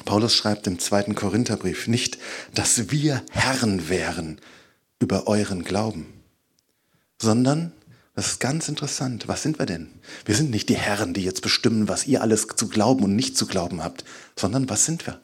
Paulus 0.05 0.35
schreibt 0.35 0.67
im 0.67 0.79
zweiten 0.79 1.15
Korintherbrief 1.15 1.89
nicht, 1.89 2.19
dass 2.55 2.91
wir 2.91 3.23
Herren 3.31 3.89
wären 3.89 4.41
über 5.01 5.27
euren 5.27 5.65
Glauben, 5.65 6.07
sondern, 7.21 7.73
das 8.15 8.29
ist 8.29 8.41
ganz 8.41 8.69
interessant, 8.69 9.29
was 9.29 9.43
sind 9.43 9.59
wir 9.59 9.67
denn? 9.67 9.91
Wir 10.25 10.35
sind 10.35 10.51
nicht 10.51 10.69
die 10.69 10.77
Herren, 10.77 11.15
die 11.15 11.23
jetzt 11.23 11.43
bestimmen, 11.43 11.89
was 11.89 12.07
ihr 12.07 12.23
alles 12.23 12.47
zu 12.57 12.69
glauben 12.69 13.05
und 13.05 13.17
nicht 13.17 13.37
zu 13.37 13.47
glauben 13.47 13.83
habt, 13.83 14.05
sondern 14.37 14.69
was 14.69 14.85
sind 14.85 15.07
wir? 15.07 15.21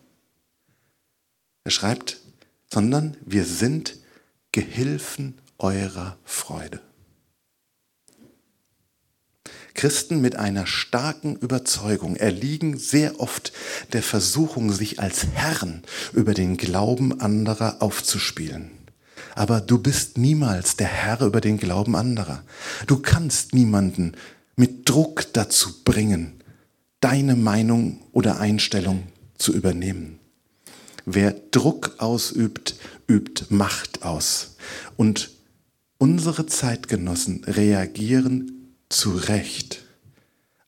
Er 1.65 1.71
schreibt, 1.71 2.19
sondern 2.73 3.17
wir 3.25 3.45
sind 3.45 3.97
Gehilfen 4.53 5.39
eurer 5.59 6.17
Freude. 6.25 6.81
Christen 9.75 10.21
mit 10.21 10.37
einer 10.37 10.67
starken 10.67 11.37
Überzeugung 11.37 12.15
erliegen 12.17 12.79
sehr 12.79 13.21
oft 13.21 13.53
der 13.93 14.03
Versuchung, 14.03 14.73
sich 14.73 15.01
als 15.01 15.27
Herren 15.35 15.83
über 16.13 16.33
den 16.33 16.57
Glauben 16.57 17.21
anderer 17.21 17.83
aufzuspielen. 17.83 18.71
Aber 19.35 19.61
du 19.61 19.79
bist 19.79 20.17
niemals 20.17 20.77
der 20.77 20.87
Herr 20.87 21.21
über 21.21 21.41
den 21.41 21.59
Glauben 21.59 21.97
anderer. 21.97 22.43
Du 22.87 23.01
kannst 23.01 23.53
niemanden 23.53 24.13
mit 24.55 24.89
Druck 24.89 25.27
dazu 25.33 25.83
bringen, 25.83 26.41
deine 27.01 27.35
Meinung 27.35 28.01
oder 28.13 28.39
Einstellung 28.39 29.03
zu 29.37 29.53
übernehmen. 29.53 30.21
Wer 31.05 31.35
Druck 31.51 31.97
ausübt, 31.99 32.77
übt 33.09 33.47
Macht 33.49 34.05
aus. 34.05 34.57
Und 34.97 35.33
unsere 35.99 36.47
Zeitgenossen 36.47 37.43
reagieren 37.45 38.64
zu 38.95 39.17
Recht 39.17 39.83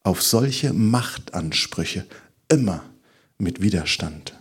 auf 0.02 0.22
solche 0.22 0.72
Machtansprüche 0.72 2.06
immer 2.48 2.84
mit 3.38 3.62
Widerstand. 3.62 4.34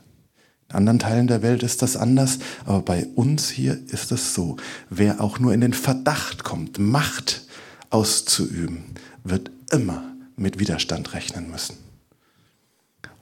In 0.70 0.76
anderen 0.76 1.00
Teilen 1.00 1.28
der 1.28 1.44
Welt 1.44 1.62
ist 1.64 1.82
das 1.82 1.96
anders, 1.96 2.40
aber 2.66 2.82
bei 2.82 3.06
uns 3.16 3.50
hier 3.50 3.80
ist 3.90 4.12
es 4.12 4.34
so. 4.34 4.58
Wer 4.90 5.22
auch 5.22 5.40
nur 5.40 5.54
in 5.54 5.62
den 5.62 5.74
Verdacht 5.74 6.44
kommt, 6.44 6.80
Macht 6.80 7.44
auszuüben, 7.92 8.86
wird 9.24 9.52
immer 9.72 10.04
mit 10.36 10.60
Widerstand 10.60 11.14
rechnen 11.14 11.50
müssen. 11.50 11.78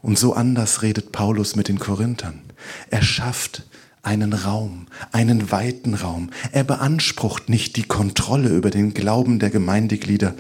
Und 0.02 0.18
so 0.18 0.34
anders 0.34 0.82
redet 0.82 1.12
Paulus 1.12 1.56
mit 1.56 1.68
den 1.68 1.80
Korinthern. 1.80 2.42
Er 2.90 3.02
schafft 3.02 3.64
einen 4.04 4.34
Raum, 4.34 4.88
einen 5.12 5.52
weiten 5.52 5.96
Raum. 5.96 6.30
Er 6.52 6.64
beansprucht 6.64 7.50
nicht 7.50 7.78
die 7.78 7.84
Kontrolle 7.84 8.50
über 8.50 8.70
den 8.70 8.94
Glauben 8.94 9.40
der 9.40 9.50
Gemeindeglieder 9.50 10.36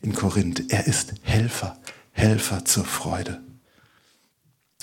in 0.00 0.14
Korinth. 0.14 0.72
Er 0.72 0.86
ist 0.86 1.14
Helfer, 1.22 1.76
Helfer 2.12 2.64
zur 2.64 2.84
Freude. 2.84 3.40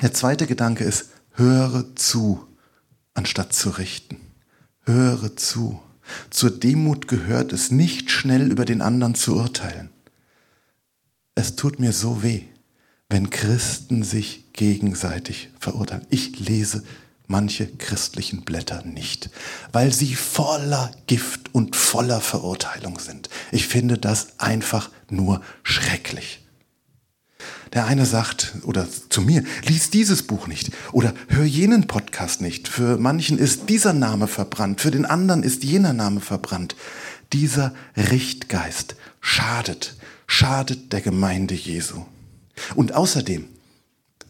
Der 0.02 0.14
zweite 0.14 0.46
Gedanke 0.46 0.84
ist, 0.84 1.10
höre 1.32 1.96
zu, 1.96 2.46
anstatt 3.14 3.54
zu 3.54 3.72
richten. 3.72 4.18
Höre 4.84 5.36
zu. 5.36 5.80
Zur 6.30 6.52
Demut 6.52 7.08
gehört 7.08 7.52
es, 7.52 7.72
nicht 7.72 8.12
schnell 8.12 8.52
über 8.52 8.66
den 8.66 8.82
anderen 8.82 9.16
zu 9.16 9.36
urteilen. 9.36 9.90
Es 11.36 11.56
tut 11.56 11.80
mir 11.80 11.94
so 11.94 12.24
weh, 12.24 12.44
wenn 13.10 13.30
Christen 13.30 14.04
sich 14.04 14.52
gegenseitig 14.54 15.50
verurteilen. 15.60 16.06
Ich 16.10 16.40
lese 16.40 16.84
manche 17.28 17.68
christlichen 17.68 18.44
Blätter 18.44 18.84
nicht, 18.84 19.30
weil 19.72 19.94
sie 19.94 20.16
voller 20.16 20.92
Gift 21.08 21.54
und 21.54 21.76
voller 21.76 22.22
Verurteilung 22.22 23.00
sind. 23.00 23.30
Ich 23.52 23.68
finde 23.68 23.98
das 23.98 24.40
einfach 24.40 24.90
nur 25.10 25.42
schrecklich. 25.64 26.44
Der 27.74 27.86
eine 27.86 28.06
sagt 28.06 28.56
oder 28.64 28.88
zu 29.10 29.22
mir, 29.22 29.44
lies 29.66 29.90
dieses 29.90 30.24
Buch 30.24 30.48
nicht 30.48 30.72
oder 30.94 31.14
hör 31.28 31.44
jenen 31.44 31.88
Podcast 31.88 32.42
nicht. 32.42 32.68
Für 32.68 32.98
manchen 32.98 33.38
ist 33.38 33.70
dieser 33.70 33.94
Name 33.94 34.28
verbrannt, 34.28 34.82
für 34.82 34.92
den 34.92 35.06
anderen 35.06 35.44
ist 35.44 35.64
jener 35.64 35.94
Name 35.94 36.22
verbrannt. 36.22 36.76
Dieser 37.34 37.74
Richtgeist 37.98 38.96
schadet, 39.20 39.96
schadet 40.28 40.94
der 40.94 41.02
Gemeinde 41.02 41.56
Jesu. 41.56 42.06
Und 42.76 42.96
außerdem 42.96 43.46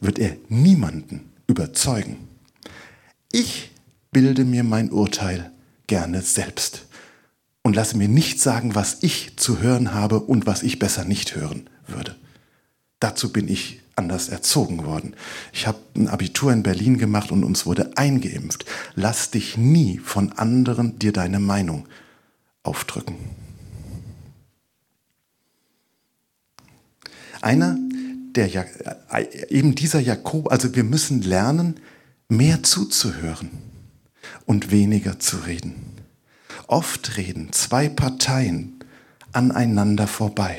wird 0.01 0.17
er 0.19 0.35
niemanden 0.49 1.31
überzeugen. 1.45 2.26
Ich 3.31 3.71
bilde 4.11 4.45
mir 4.45 4.63
mein 4.63 4.91
Urteil 4.91 5.51
gerne 5.87 6.21
selbst 6.21 6.85
und 7.63 7.75
lasse 7.75 7.97
mir 7.97 8.07
nicht 8.07 8.39
sagen, 8.39 8.75
was 8.75 8.97
ich 9.01 9.37
zu 9.37 9.59
hören 9.59 9.93
habe 9.93 10.19
und 10.19 10.45
was 10.45 10.63
ich 10.63 10.79
besser 10.79 11.05
nicht 11.05 11.35
hören 11.35 11.69
würde. 11.87 12.15
Dazu 12.99 13.31
bin 13.31 13.47
ich 13.47 13.81
anders 13.95 14.29
erzogen 14.29 14.85
worden. 14.85 15.15
Ich 15.53 15.67
habe 15.67 15.79
ein 15.95 16.07
Abitur 16.07 16.53
in 16.53 16.63
Berlin 16.63 16.97
gemacht 16.97 17.31
und 17.31 17.43
uns 17.43 17.65
wurde 17.65 17.97
eingeimpft. 17.97 18.65
Lass 18.95 19.31
dich 19.31 19.57
nie 19.57 19.97
von 19.97 20.31
anderen 20.33 20.97
dir 20.99 21.11
deine 21.11 21.39
Meinung 21.39 21.87
aufdrücken. 22.63 23.17
Einer 27.41 27.77
der 28.35 28.53
äh, 29.11 29.47
eben 29.49 29.75
dieser 29.75 29.99
Jakob, 29.99 30.51
also 30.51 30.75
wir 30.75 30.83
müssen 30.83 31.21
lernen, 31.21 31.79
mehr 32.29 32.63
zuzuhören 32.63 33.51
und 34.45 34.71
weniger 34.71 35.19
zu 35.19 35.37
reden. 35.37 35.75
Oft 36.67 37.17
reden 37.17 37.53
zwei 37.53 37.87
Parteien 37.87 38.83
aneinander 39.31 40.07
vorbei, 40.07 40.57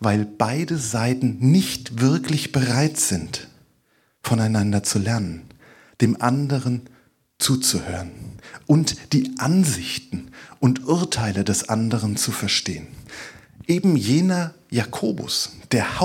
weil 0.00 0.24
beide 0.24 0.78
Seiten 0.78 1.38
nicht 1.38 2.00
wirklich 2.00 2.52
bereit 2.52 2.98
sind, 2.98 3.48
voneinander 4.22 4.82
zu 4.82 4.98
lernen, 4.98 5.42
dem 6.00 6.20
anderen 6.20 6.82
zuzuhören 7.38 8.10
und 8.66 9.12
die 9.12 9.34
Ansichten 9.38 10.30
und 10.60 10.86
Urteile 10.86 11.44
des 11.44 11.68
anderen 11.68 12.16
zu 12.16 12.32
verstehen. 12.32 12.86
Eben 13.66 13.96
jener 13.96 14.54
Jakobus, 14.70 15.52
der 15.72 16.00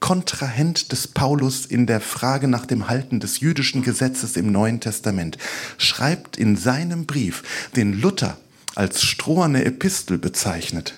Hauptkontrahent 0.00 0.92
des 0.92 1.08
Paulus 1.08 1.66
in 1.66 1.86
der 1.86 2.00
Frage 2.00 2.48
nach 2.48 2.64
dem 2.66 2.88
Halten 2.88 3.20
des 3.20 3.40
jüdischen 3.40 3.82
Gesetzes 3.82 4.36
im 4.36 4.50
Neuen 4.50 4.80
Testament, 4.80 5.36
schreibt 5.78 6.36
in 6.36 6.56
seinem 6.56 7.06
Brief, 7.06 7.70
den 7.76 7.92
Luther 8.00 8.38
als 8.74 9.02
stroherne 9.02 9.64
Epistel 9.64 10.18
bezeichnet, 10.18 10.94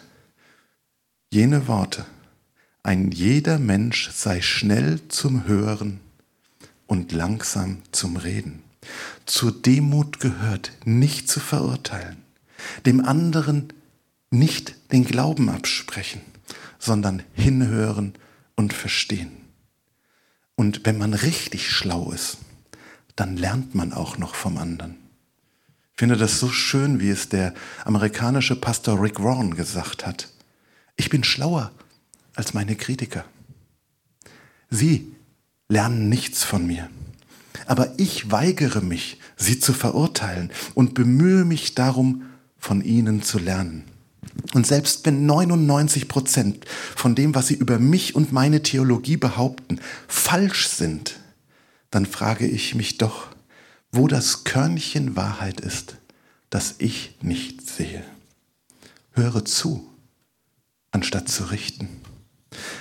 jene 1.30 1.66
Worte, 1.66 2.06
ein 2.84 3.10
jeder 3.10 3.58
Mensch 3.58 4.10
sei 4.12 4.40
schnell 4.40 5.00
zum 5.08 5.46
Hören 5.46 6.00
und 6.86 7.12
langsam 7.12 7.78
zum 7.90 8.16
Reden. 8.16 8.62
Zur 9.26 9.52
Demut 9.52 10.20
gehört, 10.20 10.72
nicht 10.84 11.28
zu 11.28 11.40
verurteilen, 11.40 12.18
dem 12.86 13.04
anderen 13.04 13.72
nicht 14.30 14.74
den 14.92 15.04
Glauben 15.04 15.48
absprechen, 15.48 16.20
sondern 16.78 17.22
hinhören 17.34 18.14
und 18.62 18.72
verstehen. 18.72 19.32
Und 20.54 20.86
wenn 20.86 20.96
man 20.96 21.14
richtig 21.14 21.68
schlau 21.68 22.12
ist, 22.12 22.38
dann 23.16 23.36
lernt 23.36 23.74
man 23.74 23.92
auch 23.92 24.18
noch 24.18 24.34
vom 24.34 24.56
anderen. 24.56 24.96
Ich 25.94 25.98
finde 25.98 26.16
das 26.16 26.38
so 26.38 26.48
schön, 26.48 27.00
wie 27.00 27.10
es 27.10 27.28
der 27.28 27.54
amerikanische 27.84 28.56
Pastor 28.56 29.02
Rick 29.02 29.22
Warren 29.22 29.54
gesagt 29.54 30.06
hat. 30.06 30.28
Ich 30.96 31.10
bin 31.10 31.24
schlauer 31.24 31.72
als 32.34 32.54
meine 32.54 32.76
Kritiker. 32.76 33.24
Sie 34.70 35.14
lernen 35.68 36.08
nichts 36.08 36.44
von 36.44 36.66
mir. 36.66 36.88
Aber 37.66 37.92
ich 37.98 38.30
weigere 38.30 38.80
mich, 38.80 39.18
sie 39.36 39.58
zu 39.58 39.72
verurteilen 39.72 40.50
und 40.74 40.94
bemühe 40.94 41.44
mich 41.44 41.74
darum, 41.74 42.22
von 42.58 42.80
ihnen 42.80 43.22
zu 43.22 43.38
lernen. 43.38 43.84
Und 44.54 44.66
selbst 44.66 45.04
wenn 45.06 45.26
99 45.26 46.08
Prozent 46.08 46.64
von 46.94 47.14
dem, 47.14 47.34
was 47.34 47.48
sie 47.48 47.54
über 47.54 47.78
mich 47.78 48.14
und 48.14 48.32
meine 48.32 48.62
Theologie 48.62 49.16
behaupten, 49.16 49.80
falsch 50.08 50.68
sind, 50.68 51.18
dann 51.90 52.06
frage 52.06 52.46
ich 52.46 52.74
mich 52.74 52.98
doch, 52.98 53.28
wo 53.90 54.08
das 54.08 54.44
Körnchen 54.44 55.16
Wahrheit 55.16 55.60
ist, 55.60 55.96
das 56.50 56.76
ich 56.78 57.16
nicht 57.20 57.68
sehe. 57.68 58.04
Höre 59.12 59.44
zu, 59.44 59.86
anstatt 60.90 61.28
zu 61.28 61.44
richten. 61.44 61.88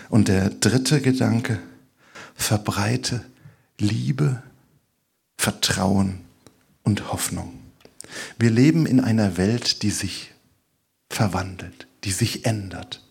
Und 0.10 0.28
der 0.28 0.50
dritte 0.50 1.02
Gedanke, 1.02 1.60
verbreite 2.36 3.24
Liebe, 3.78 4.42
Vertrauen 5.38 6.20
und 6.84 7.12
Hoffnung. 7.12 7.54
Wir 8.38 8.50
leben 8.50 8.86
in 8.86 9.00
einer 9.00 9.38
Welt, 9.38 9.84
die 9.84 9.92
sich 9.92 10.31
verwandelt, 11.12 11.88
die 12.04 12.12
sich 12.12 12.46
ändert. 12.46 13.04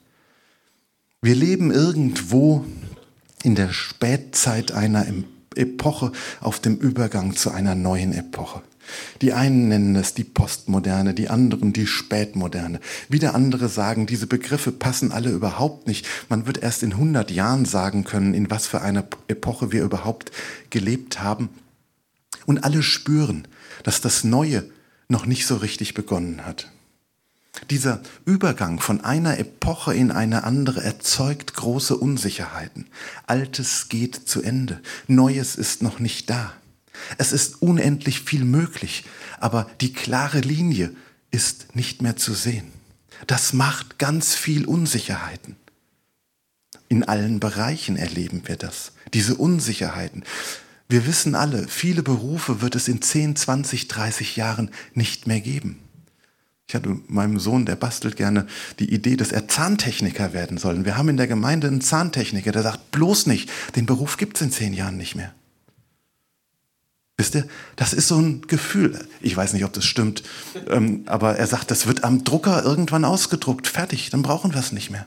Wir 1.23 1.35
leben 1.35 1.71
irgendwo 1.71 2.65
in 3.43 3.55
der 3.55 3.73
Spätzeit 3.73 4.73
einer 4.73 5.07
Epoche 5.55 6.13
auf 6.41 6.61
dem 6.61 6.77
Übergang 6.77 7.37
zu 7.37 7.51
einer 7.51 7.75
neuen 7.75 8.13
Epoche. 8.13 8.63
Die 9.21 9.33
einen 9.33 9.69
nennen 9.69 9.97
es 9.97 10.15
die 10.15 10.25
Postmoderne, 10.25 11.15
die 11.15 11.29
anderen 11.29 11.73
die 11.73 11.87
Spätmoderne. 11.87 12.81
Wieder 13.09 13.35
andere 13.35 13.69
sagen, 13.69 14.07
diese 14.07 14.27
Begriffe 14.27 14.73
passen 14.73 15.13
alle 15.13 15.31
überhaupt 15.31 15.87
nicht. 15.87 16.07
Man 16.29 16.47
wird 16.47 16.59
erst 16.63 16.83
in 16.83 16.93
100 16.93 17.31
Jahren 17.31 17.65
sagen 17.65 18.05
können, 18.05 18.35
in 18.35 18.51
was 18.51 18.67
für 18.67 18.81
einer 18.81 19.05
Epoche 19.29 19.73
wir 19.73 19.85
überhaupt 19.85 20.33
gelebt 20.71 21.21
haben. 21.21 21.51
Und 22.47 22.65
alle 22.65 22.83
spüren, 22.83 23.47
dass 23.85 24.01
das 24.01 24.25
Neue 24.25 24.65
noch 25.09 25.27
nicht 25.27 25.47
so 25.47 25.57
richtig 25.57 25.95
begonnen 25.95 26.47
hat. 26.47 26.71
Dieser 27.68 28.01
Übergang 28.25 28.81
von 28.81 29.03
einer 29.03 29.38
Epoche 29.38 29.94
in 29.94 30.11
eine 30.11 30.44
andere 30.44 30.83
erzeugt 30.83 31.55
große 31.55 31.96
Unsicherheiten. 31.96 32.87
Altes 33.27 33.88
geht 33.88 34.14
zu 34.14 34.42
Ende, 34.42 34.81
Neues 35.07 35.57
ist 35.57 35.83
noch 35.83 35.99
nicht 35.99 36.31
da. 36.31 36.53
Es 37.18 37.33
ist 37.33 37.62
unendlich 37.62 38.20
viel 38.20 38.44
möglich, 38.44 39.05
aber 39.38 39.70
die 39.81 39.92
klare 39.92 40.40
Linie 40.40 40.94
ist 41.31 41.77
nicht 41.77 42.03
mehr 42.03 42.16
zu 42.16 42.35
sehen. 42.35 42.73
Das 43.27 43.53
macht 43.53 43.99
ganz 43.99 44.35
viel 44.35 44.64
Unsicherheiten. 44.64 45.57
In 46.88 47.05
allen 47.05 47.38
Bereichen 47.38 47.96
erleben 47.96 48.42
wir 48.46 48.57
das, 48.57 48.92
diese 49.14 49.37
Unsicherheiten. 49.37 50.25
Wir 50.88 51.07
wissen 51.07 51.37
alle, 51.37 51.68
viele 51.68 52.03
Berufe 52.03 52.62
wird 52.62 52.75
es 52.75 52.88
in 52.88 53.01
10, 53.01 53.37
20, 53.37 53.87
30 53.87 54.37
Jahren 54.37 54.70
nicht 54.94 55.29
mehr 55.29 55.40
geben. 55.40 55.79
Ich 56.71 56.77
hatte 56.77 57.01
meinem 57.09 57.41
Sohn, 57.41 57.67
der 57.67 57.75
bastelt 57.75 58.15
gerne 58.15 58.47
die 58.79 58.95
Idee, 58.95 59.17
dass 59.17 59.33
er 59.33 59.49
Zahntechniker 59.49 60.33
werden 60.33 60.57
soll. 60.57 60.85
Wir 60.85 60.97
haben 60.97 61.09
in 61.09 61.17
der 61.17 61.27
Gemeinde 61.27 61.67
einen 61.67 61.81
Zahntechniker, 61.81 62.53
der 62.53 62.63
sagt, 62.63 62.93
bloß 62.93 63.27
nicht, 63.27 63.51
den 63.75 63.87
Beruf 63.87 64.17
gibt 64.17 64.37
es 64.37 64.43
in 64.43 64.53
zehn 64.53 64.73
Jahren 64.73 64.97
nicht 64.97 65.17
mehr. 65.17 65.35
Wisst 67.17 67.35
ihr, 67.35 67.49
das 67.75 67.93
ist 67.93 68.07
so 68.07 68.19
ein 68.21 68.43
Gefühl. 68.43 69.05
Ich 69.21 69.37
weiß 69.37 69.53
nicht, 69.53 69.65
ob 69.65 69.73
das 69.73 69.85
stimmt, 69.85 70.23
ähm, 70.69 71.03
aber 71.07 71.35
er 71.35 71.49
sagt, 71.49 71.73
das 71.73 71.89
wird 71.89 72.05
am 72.05 72.23
Drucker 72.23 72.63
irgendwann 72.63 73.05
ausgedruckt, 73.05 73.67
fertig, 73.67 74.11
dann 74.11 74.23
brauchen 74.23 74.55
wir 74.55 74.61
es 74.61 74.71
nicht 74.71 74.93
mehr. 74.93 75.07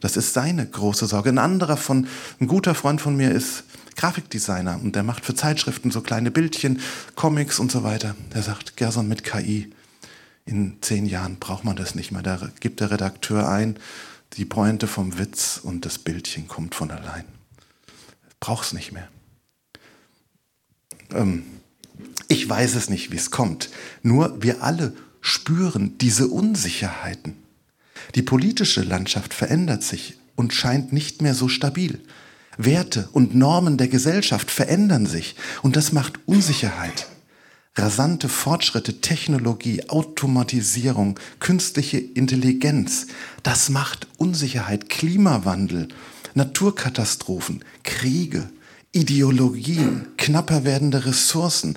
Das 0.00 0.16
ist 0.16 0.32
seine 0.32 0.64
große 0.64 1.04
Sorge. 1.04 1.28
Ein 1.28 1.38
anderer 1.38 1.76
von, 1.76 2.06
ein 2.40 2.46
guter 2.46 2.74
Freund 2.74 3.02
von 3.02 3.14
mir 3.14 3.30
ist 3.30 3.64
Grafikdesigner 3.96 4.80
und 4.82 4.96
der 4.96 5.02
macht 5.02 5.26
für 5.26 5.34
Zeitschriften 5.34 5.90
so 5.90 6.00
kleine 6.00 6.30
Bildchen, 6.30 6.80
Comics 7.14 7.58
und 7.58 7.70
so 7.70 7.82
weiter. 7.82 8.16
Der 8.34 8.42
sagt, 8.42 8.78
Gerson 8.78 9.06
mit 9.06 9.22
KI, 9.22 9.70
in 10.46 10.78
zehn 10.82 11.06
Jahren 11.06 11.38
braucht 11.38 11.64
man 11.64 11.76
das 11.76 11.94
nicht 11.94 12.12
mehr. 12.12 12.22
Da 12.22 12.50
gibt 12.60 12.80
der 12.80 12.90
Redakteur 12.90 13.48
ein, 13.48 13.78
die 14.34 14.44
Pointe 14.44 14.86
vom 14.86 15.18
Witz 15.18 15.58
und 15.62 15.86
das 15.86 15.98
Bildchen 15.98 16.48
kommt 16.48 16.74
von 16.74 16.90
allein. 16.90 17.24
Braucht 18.40 18.66
es 18.66 18.72
nicht 18.72 18.92
mehr. 18.92 19.08
Ähm, 21.12 21.44
ich 22.28 22.48
weiß 22.48 22.74
es 22.74 22.90
nicht, 22.90 23.10
wie 23.10 23.16
es 23.16 23.30
kommt. 23.30 23.70
Nur 24.02 24.42
wir 24.42 24.62
alle 24.62 24.94
spüren 25.20 25.96
diese 25.98 26.28
Unsicherheiten. 26.28 27.36
Die 28.14 28.22
politische 28.22 28.82
Landschaft 28.82 29.32
verändert 29.32 29.82
sich 29.82 30.18
und 30.36 30.52
scheint 30.52 30.92
nicht 30.92 31.22
mehr 31.22 31.34
so 31.34 31.48
stabil. 31.48 32.00
Werte 32.56 33.08
und 33.12 33.34
Normen 33.34 33.78
der 33.78 33.88
Gesellschaft 33.88 34.50
verändern 34.50 35.06
sich 35.06 35.36
und 35.62 35.76
das 35.76 35.92
macht 35.92 36.20
Unsicherheit 36.26 37.06
rasante 37.76 38.28
Fortschritte, 38.28 39.00
Technologie, 39.00 39.88
Automatisierung, 39.88 41.18
künstliche 41.40 41.98
Intelligenz, 41.98 43.08
das 43.42 43.68
macht 43.68 44.06
Unsicherheit, 44.16 44.88
Klimawandel, 44.88 45.88
Naturkatastrophen, 46.34 47.64
Kriege, 47.82 48.48
Ideologien, 48.92 50.06
knapper 50.16 50.64
werdende 50.64 51.04
Ressourcen, 51.04 51.76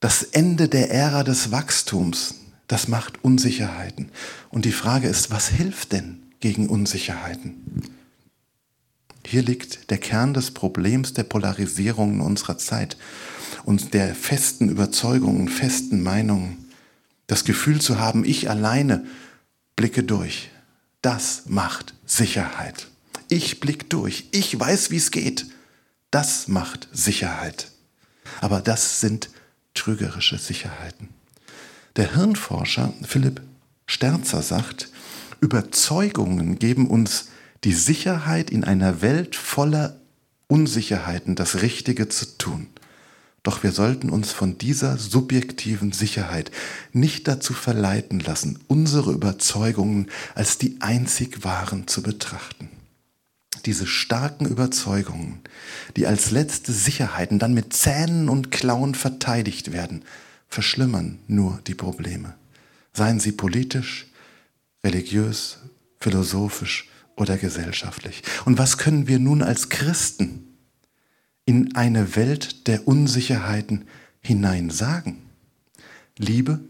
das 0.00 0.22
Ende 0.22 0.68
der 0.68 0.90
Ära 0.90 1.24
des 1.24 1.50
Wachstums, 1.50 2.36
das 2.68 2.88
macht 2.88 3.24
Unsicherheiten. 3.24 4.10
Und 4.50 4.64
die 4.64 4.72
Frage 4.72 5.08
ist, 5.08 5.30
was 5.30 5.48
hilft 5.48 5.92
denn 5.92 6.22
gegen 6.40 6.68
Unsicherheiten? 6.68 7.82
Hier 9.26 9.42
liegt 9.42 9.90
der 9.90 9.98
Kern 9.98 10.34
des 10.34 10.50
Problems 10.50 11.14
der 11.14 11.22
Polarisierung 11.24 12.14
in 12.14 12.20
unserer 12.20 12.58
Zeit 12.58 12.96
und 13.64 13.94
der 13.94 14.14
festen 14.14 14.68
Überzeugungen, 14.68 15.48
festen 15.48 16.02
Meinungen, 16.02 16.64
das 17.26 17.44
Gefühl 17.44 17.80
zu 17.80 17.98
haben, 17.98 18.24
ich 18.24 18.50
alleine 18.50 19.06
blicke 19.76 20.02
durch, 20.02 20.50
das 21.02 21.44
macht 21.46 21.94
Sicherheit. 22.06 22.88
Ich 23.28 23.60
blick 23.60 23.90
durch, 23.90 24.28
ich 24.32 24.58
weiß, 24.58 24.90
wie 24.90 24.96
es 24.96 25.10
geht. 25.10 25.46
Das 26.10 26.48
macht 26.48 26.88
Sicherheit. 26.92 27.70
Aber 28.40 28.60
das 28.60 29.00
sind 29.00 29.30
trügerische 29.74 30.38
Sicherheiten. 30.38 31.08
Der 31.96 32.14
Hirnforscher 32.14 32.92
Philipp 33.02 33.42
Sterzer 33.86 34.42
sagt, 34.42 34.88
Überzeugungen 35.40 36.58
geben 36.58 36.88
uns 36.88 37.28
die 37.64 37.72
Sicherheit 37.72 38.50
in 38.50 38.64
einer 38.64 39.02
Welt 39.02 39.36
voller 39.36 40.00
Unsicherheiten, 40.46 41.34
das 41.34 41.62
Richtige 41.62 42.08
zu 42.08 42.38
tun. 42.38 42.68
Doch 43.44 43.62
wir 43.62 43.72
sollten 43.72 44.08
uns 44.08 44.32
von 44.32 44.56
dieser 44.56 44.96
subjektiven 44.96 45.92
Sicherheit 45.92 46.50
nicht 46.92 47.28
dazu 47.28 47.52
verleiten 47.52 48.18
lassen, 48.18 48.58
unsere 48.68 49.12
Überzeugungen 49.12 50.10
als 50.34 50.56
die 50.56 50.78
einzig 50.80 51.44
wahren 51.44 51.86
zu 51.86 52.02
betrachten. 52.02 52.70
Diese 53.66 53.86
starken 53.86 54.46
Überzeugungen, 54.46 55.40
die 55.96 56.06
als 56.06 56.30
letzte 56.30 56.72
Sicherheiten 56.72 57.38
dann 57.38 57.52
mit 57.52 57.74
Zähnen 57.74 58.30
und 58.30 58.50
Klauen 58.50 58.94
verteidigt 58.94 59.72
werden, 59.72 60.04
verschlimmern 60.48 61.18
nur 61.28 61.60
die 61.66 61.74
Probleme. 61.74 62.34
Seien 62.94 63.20
sie 63.20 63.32
politisch, 63.32 64.06
religiös, 64.82 65.58
philosophisch 66.00 66.88
oder 67.14 67.36
gesellschaftlich. 67.36 68.22
Und 68.46 68.56
was 68.56 68.78
können 68.78 69.06
wir 69.06 69.18
nun 69.18 69.42
als 69.42 69.68
Christen 69.68 70.43
in 71.46 71.74
eine 71.76 72.16
Welt 72.16 72.66
der 72.66 72.86
Unsicherheiten 72.88 73.86
hinein 74.20 74.70
sagen? 74.70 75.22
Liebe 76.16 76.60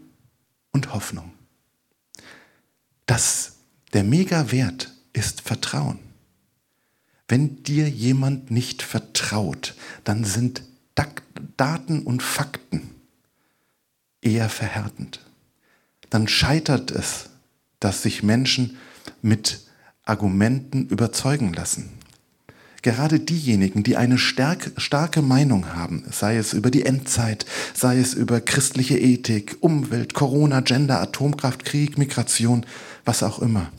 und 0.71 0.93
Hoffnung. 0.93 1.31
Das, 3.05 3.57
der 3.93 4.03
Megawert 4.03 4.93
ist 5.13 5.41
Vertrauen. 5.41 5.99
Wenn 7.27 7.63
dir 7.63 7.89
jemand 7.89 8.51
nicht 8.51 8.81
vertraut, 8.81 9.75
dann 10.03 10.23
sind 10.23 10.63
Daten 11.57 12.03
und 12.03 12.21
Fakten 12.21 12.91
eher 14.21 14.49
verhärtend. 14.49 15.21
Dann 16.09 16.27
scheitert 16.27 16.91
es, 16.91 17.29
dass 17.79 18.03
sich 18.03 18.23
Menschen 18.23 18.77
mit 19.21 19.65
Argumenten 20.03 20.87
überzeugen 20.87 21.53
lassen. 21.53 21.89
Gerade 22.85 23.19
diejenigen, 23.19 23.81
die 23.81 23.97
eine 23.97 24.19
stark, 24.19 24.71
starke 24.77 25.23
Meinung 25.23 25.73
haben, 25.73 26.03
sei 26.11 26.37
es 26.37 26.53
über 26.53 26.69
die 26.69 26.85
Endzeit, 26.85 27.47
sei 27.73 27.97
es 27.97 28.13
über 28.13 28.41
christliche 28.41 28.95
Ethik, 28.95 29.57
Umwelt, 29.59 30.13
Corona, 30.13 30.61
Gender, 30.61 31.01
Atomkraft, 31.01 31.65
Krieg, 31.65 31.97
Migration, 31.97 32.63
was 33.03 33.23
auch 33.23 33.39
immer, 33.39 33.71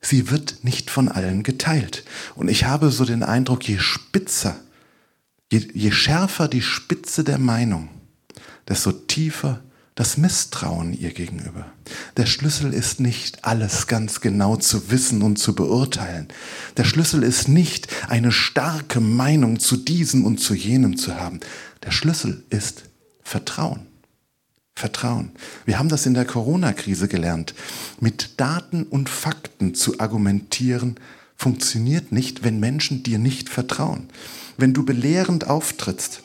sie 0.00 0.30
wird 0.30 0.64
nicht 0.64 0.88
von 0.88 1.10
allen 1.10 1.42
geteilt. 1.42 2.02
Und 2.34 2.48
ich 2.48 2.64
habe 2.64 2.90
so 2.90 3.04
den 3.04 3.22
Eindruck, 3.22 3.68
je 3.68 3.78
spitzer, 3.78 4.56
je, 5.52 5.60
je 5.74 5.90
schärfer 5.90 6.48
die 6.48 6.62
Spitze 6.62 7.24
der 7.24 7.38
Meinung, 7.38 7.90
desto 8.66 8.90
tiefer 8.90 9.60
das 10.00 10.16
Misstrauen 10.16 10.94
ihr 10.94 11.10
gegenüber. 11.10 11.66
Der 12.16 12.24
Schlüssel 12.24 12.72
ist 12.72 13.00
nicht, 13.00 13.44
alles 13.44 13.86
ganz 13.86 14.22
genau 14.22 14.56
zu 14.56 14.90
wissen 14.90 15.20
und 15.20 15.36
zu 15.36 15.54
beurteilen. 15.54 16.28
Der 16.78 16.84
Schlüssel 16.84 17.22
ist 17.22 17.48
nicht, 17.48 17.86
eine 18.08 18.32
starke 18.32 18.98
Meinung 18.98 19.60
zu 19.60 19.76
diesem 19.76 20.24
und 20.24 20.38
zu 20.38 20.54
jenem 20.54 20.96
zu 20.96 21.16
haben. 21.16 21.40
Der 21.82 21.90
Schlüssel 21.90 22.42
ist 22.48 22.84
Vertrauen. 23.22 23.80
Vertrauen. 24.74 25.32
Wir 25.66 25.78
haben 25.78 25.90
das 25.90 26.06
in 26.06 26.14
der 26.14 26.24
Corona-Krise 26.24 27.06
gelernt. 27.06 27.54
Mit 28.00 28.40
Daten 28.40 28.84
und 28.84 29.10
Fakten 29.10 29.74
zu 29.74 30.00
argumentieren, 30.00 30.96
funktioniert 31.36 32.10
nicht, 32.10 32.42
wenn 32.42 32.58
Menschen 32.58 33.02
dir 33.02 33.18
nicht 33.18 33.50
vertrauen. 33.50 34.08
Wenn 34.56 34.72
du 34.72 34.82
belehrend 34.82 35.46
auftrittst, 35.46 36.22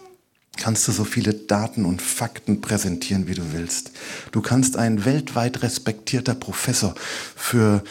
kannst 0.57 0.87
du 0.87 0.91
so 0.91 1.03
viele 1.03 1.33
Daten 1.33 1.85
und 1.85 2.01
Fakten 2.01 2.61
präsentieren, 2.61 3.27
wie 3.27 3.35
du 3.35 3.53
willst. 3.53 3.91
Du 4.31 4.41
kannst 4.41 4.77
ein 4.77 5.05
weltweit 5.05 5.61
respektierter 5.61 6.35
Professor 6.35 6.95
für 7.35 7.83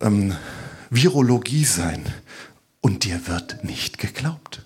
ähm, 0.00 0.34
Virologie 0.90 1.64
sein 1.64 2.04
und 2.80 3.04
dir 3.04 3.26
wird 3.26 3.64
nicht 3.64 3.98
geglaubt. 3.98 4.64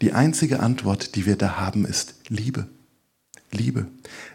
Die 0.00 0.12
einzige 0.12 0.60
Antwort, 0.60 1.16
die 1.16 1.26
wir 1.26 1.36
da 1.36 1.56
haben, 1.56 1.84
ist 1.84 2.14
Liebe. 2.28 2.68
Liebe. 3.50 3.86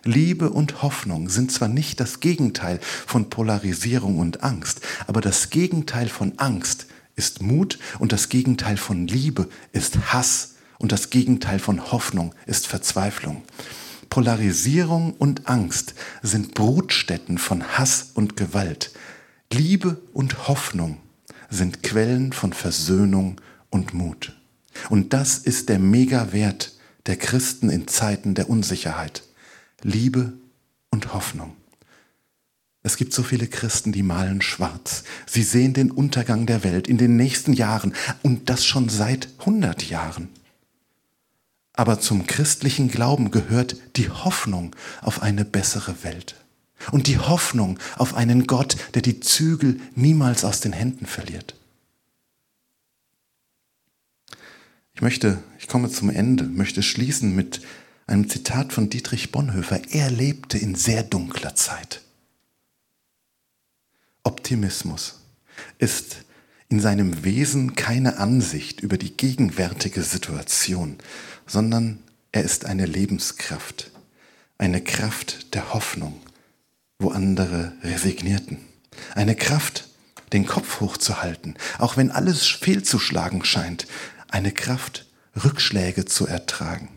Liebe 0.04 0.50
und 0.50 0.82
Hoffnung 0.82 1.30
sind 1.30 1.52
zwar 1.52 1.68
nicht 1.68 2.00
das 2.00 2.20
Gegenteil 2.20 2.80
von 2.82 3.30
Polarisierung 3.30 4.18
und 4.18 4.44
Angst, 4.44 4.82
aber 5.08 5.22
das 5.22 5.52
Gegenteil 5.52 6.10
von 6.10 6.40
Angst 6.40 6.88
ist 7.16 7.42
Mut 7.42 7.78
und 8.00 8.12
das 8.12 8.30
Gegenteil 8.30 8.78
von 8.78 9.08
Liebe 9.08 9.48
ist 9.72 10.12
Hass 10.12 10.53
und 10.80 10.92
das 10.92 11.10
Gegenteil 11.10 11.60
von 11.60 11.92
Hoffnung 11.92 12.34
ist 12.46 12.68
Verzweiflung. 12.68 13.44
Polarisierung 14.10 15.14
und 15.14 15.48
Angst 15.48 15.96
sind 16.22 16.54
Brutstätten 16.54 17.38
von 17.38 17.64
Hass 17.64 18.12
und 18.14 18.38
Gewalt. 18.38 18.92
Liebe 19.52 20.02
und 20.14 20.48
Hoffnung 20.48 20.98
sind 21.50 21.84
Quellen 21.84 22.34
von 22.34 22.54
Versöhnung 22.54 23.42
und 23.70 23.94
Mut. 23.94 24.36
Und 24.90 25.14
das 25.14 25.38
ist 25.38 25.70
der 25.70 25.80
Megawert 25.80 26.74
der 27.06 27.18
Christen 27.18 27.70
in 27.70 27.88
Zeiten 27.88 28.34
der 28.34 28.50
Unsicherheit. 28.50 29.24
Liebe 29.82 30.34
und 30.90 31.14
Hoffnung. 31.14 31.56
Es 32.84 32.98
gibt 32.98 33.14
so 33.14 33.24
viele 33.24 33.48
Christen, 33.48 33.94
die 33.94 34.04
malen 34.04 34.42
schwarz. 34.42 35.04
Sie 35.26 35.44
sehen 35.44 35.74
den 35.74 35.90
Untergang 35.90 36.46
der 36.46 36.64
Welt 36.64 36.88
in 36.88 36.98
den 36.98 37.16
nächsten 37.16 37.54
Jahren 37.54 37.94
und 38.22 38.50
das 38.50 38.66
schon 38.66 38.90
seit 38.90 39.30
100 39.40 39.90
Jahren. 39.90 40.30
Aber 41.74 42.00
zum 42.00 42.28
christlichen 42.28 42.88
Glauben 42.90 43.32
gehört 43.32 43.76
die 43.96 44.10
Hoffnung 44.10 44.76
auf 45.02 45.22
eine 45.22 45.44
bessere 45.44 46.04
Welt. 46.04 46.36
Und 46.92 47.08
die 47.08 47.18
Hoffnung 47.18 47.80
auf 47.98 48.14
einen 48.14 48.46
Gott, 48.46 48.78
der 48.94 49.02
die 49.02 49.20
Zügel 49.20 49.80
niemals 49.96 50.44
aus 50.44 50.60
den 50.60 50.74
Händen 50.74 51.06
verliert. 51.06 51.56
Ich 54.94 55.02
möchte, 55.02 55.42
ich 55.58 55.68
komme 55.68 55.90
zum 55.90 56.10
Ende, 56.10 56.44
möchte 56.44 56.84
schließen 56.84 57.34
mit 57.34 57.62
einem 58.06 58.30
Zitat 58.30 58.74
von 58.74 58.90
Dietrich 58.90 59.32
Bonhoeffer. 59.32 59.82
Er 59.90 60.12
lebte 60.12 60.58
in 60.58 60.76
sehr 60.76 61.04
dunkler 61.04 61.56
Zeit. 61.56 62.02
Optimismus 64.24 65.20
ist 65.80 66.23
in 66.74 66.80
seinem 66.80 67.24
Wesen 67.24 67.76
keine 67.76 68.18
Ansicht 68.18 68.82
über 68.82 68.98
die 68.98 69.16
gegenwärtige 69.16 70.02
Situation, 70.02 70.98
sondern 71.46 72.00
er 72.32 72.42
ist 72.42 72.66
eine 72.66 72.88
Lebenskraft, 72.88 73.92
eine 74.58 74.82
Kraft 74.82 75.54
der 75.54 75.76
Hoffnung, 75.76 76.20
wo 76.98 77.10
andere 77.10 77.74
resignierten. 77.84 78.58
Eine 79.14 79.36
Kraft, 79.36 79.88
den 80.34 80.48
Kopf 80.48 80.80
hochzuhalten, 80.80 81.58
auch 81.78 81.96
wenn 81.96 82.10
alles 82.10 82.48
fehlzuschlagen 82.48 83.46
scheint. 83.46 83.86
Eine 84.30 84.52
Kraft, 84.52 85.06
Rückschläge 85.44 86.06
zu 86.06 86.26
ertragen. 86.26 86.90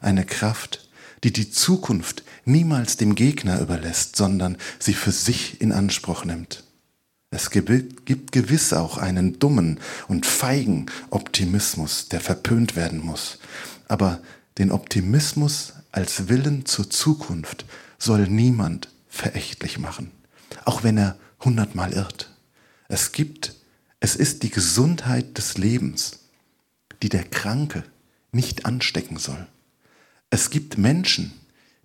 Eine 0.00 0.24
Kraft, 0.24 0.88
die 1.24 1.32
die 1.32 1.50
Zukunft 1.50 2.22
niemals 2.44 2.96
dem 2.96 3.16
Gegner 3.16 3.60
überlässt, 3.60 4.14
sondern 4.14 4.56
sie 4.78 4.94
für 4.94 5.10
sich 5.10 5.60
in 5.60 5.72
Anspruch 5.72 6.24
nimmt. 6.24 6.62
Es 7.30 7.50
gibt 7.50 8.32
gewiss 8.32 8.72
auch 8.72 8.98
einen 8.98 9.38
dummen 9.38 9.80
und 10.08 10.26
feigen 10.26 10.86
Optimismus, 11.10 12.08
der 12.08 12.20
verpönt 12.20 12.76
werden 12.76 13.04
muss. 13.04 13.38
Aber 13.88 14.20
den 14.58 14.70
Optimismus 14.70 15.74
als 15.92 16.28
Willen 16.28 16.66
zur 16.66 16.88
Zukunft 16.88 17.64
soll 17.98 18.28
niemand 18.28 18.90
verächtlich 19.08 19.78
machen, 19.78 20.10
auch 20.64 20.82
wenn 20.84 20.98
er 20.98 21.16
hundertmal 21.40 21.92
irrt. 21.92 22.30
Es 22.88 23.12
gibt, 23.12 23.54
es 23.98 24.14
ist 24.14 24.42
die 24.42 24.50
Gesundheit 24.50 25.36
des 25.38 25.58
Lebens, 25.58 26.20
die 27.02 27.08
der 27.08 27.24
Kranke 27.24 27.84
nicht 28.30 28.66
anstecken 28.66 29.16
soll. 29.16 29.46
Es 30.30 30.50
gibt 30.50 30.78
Menschen, 30.78 31.32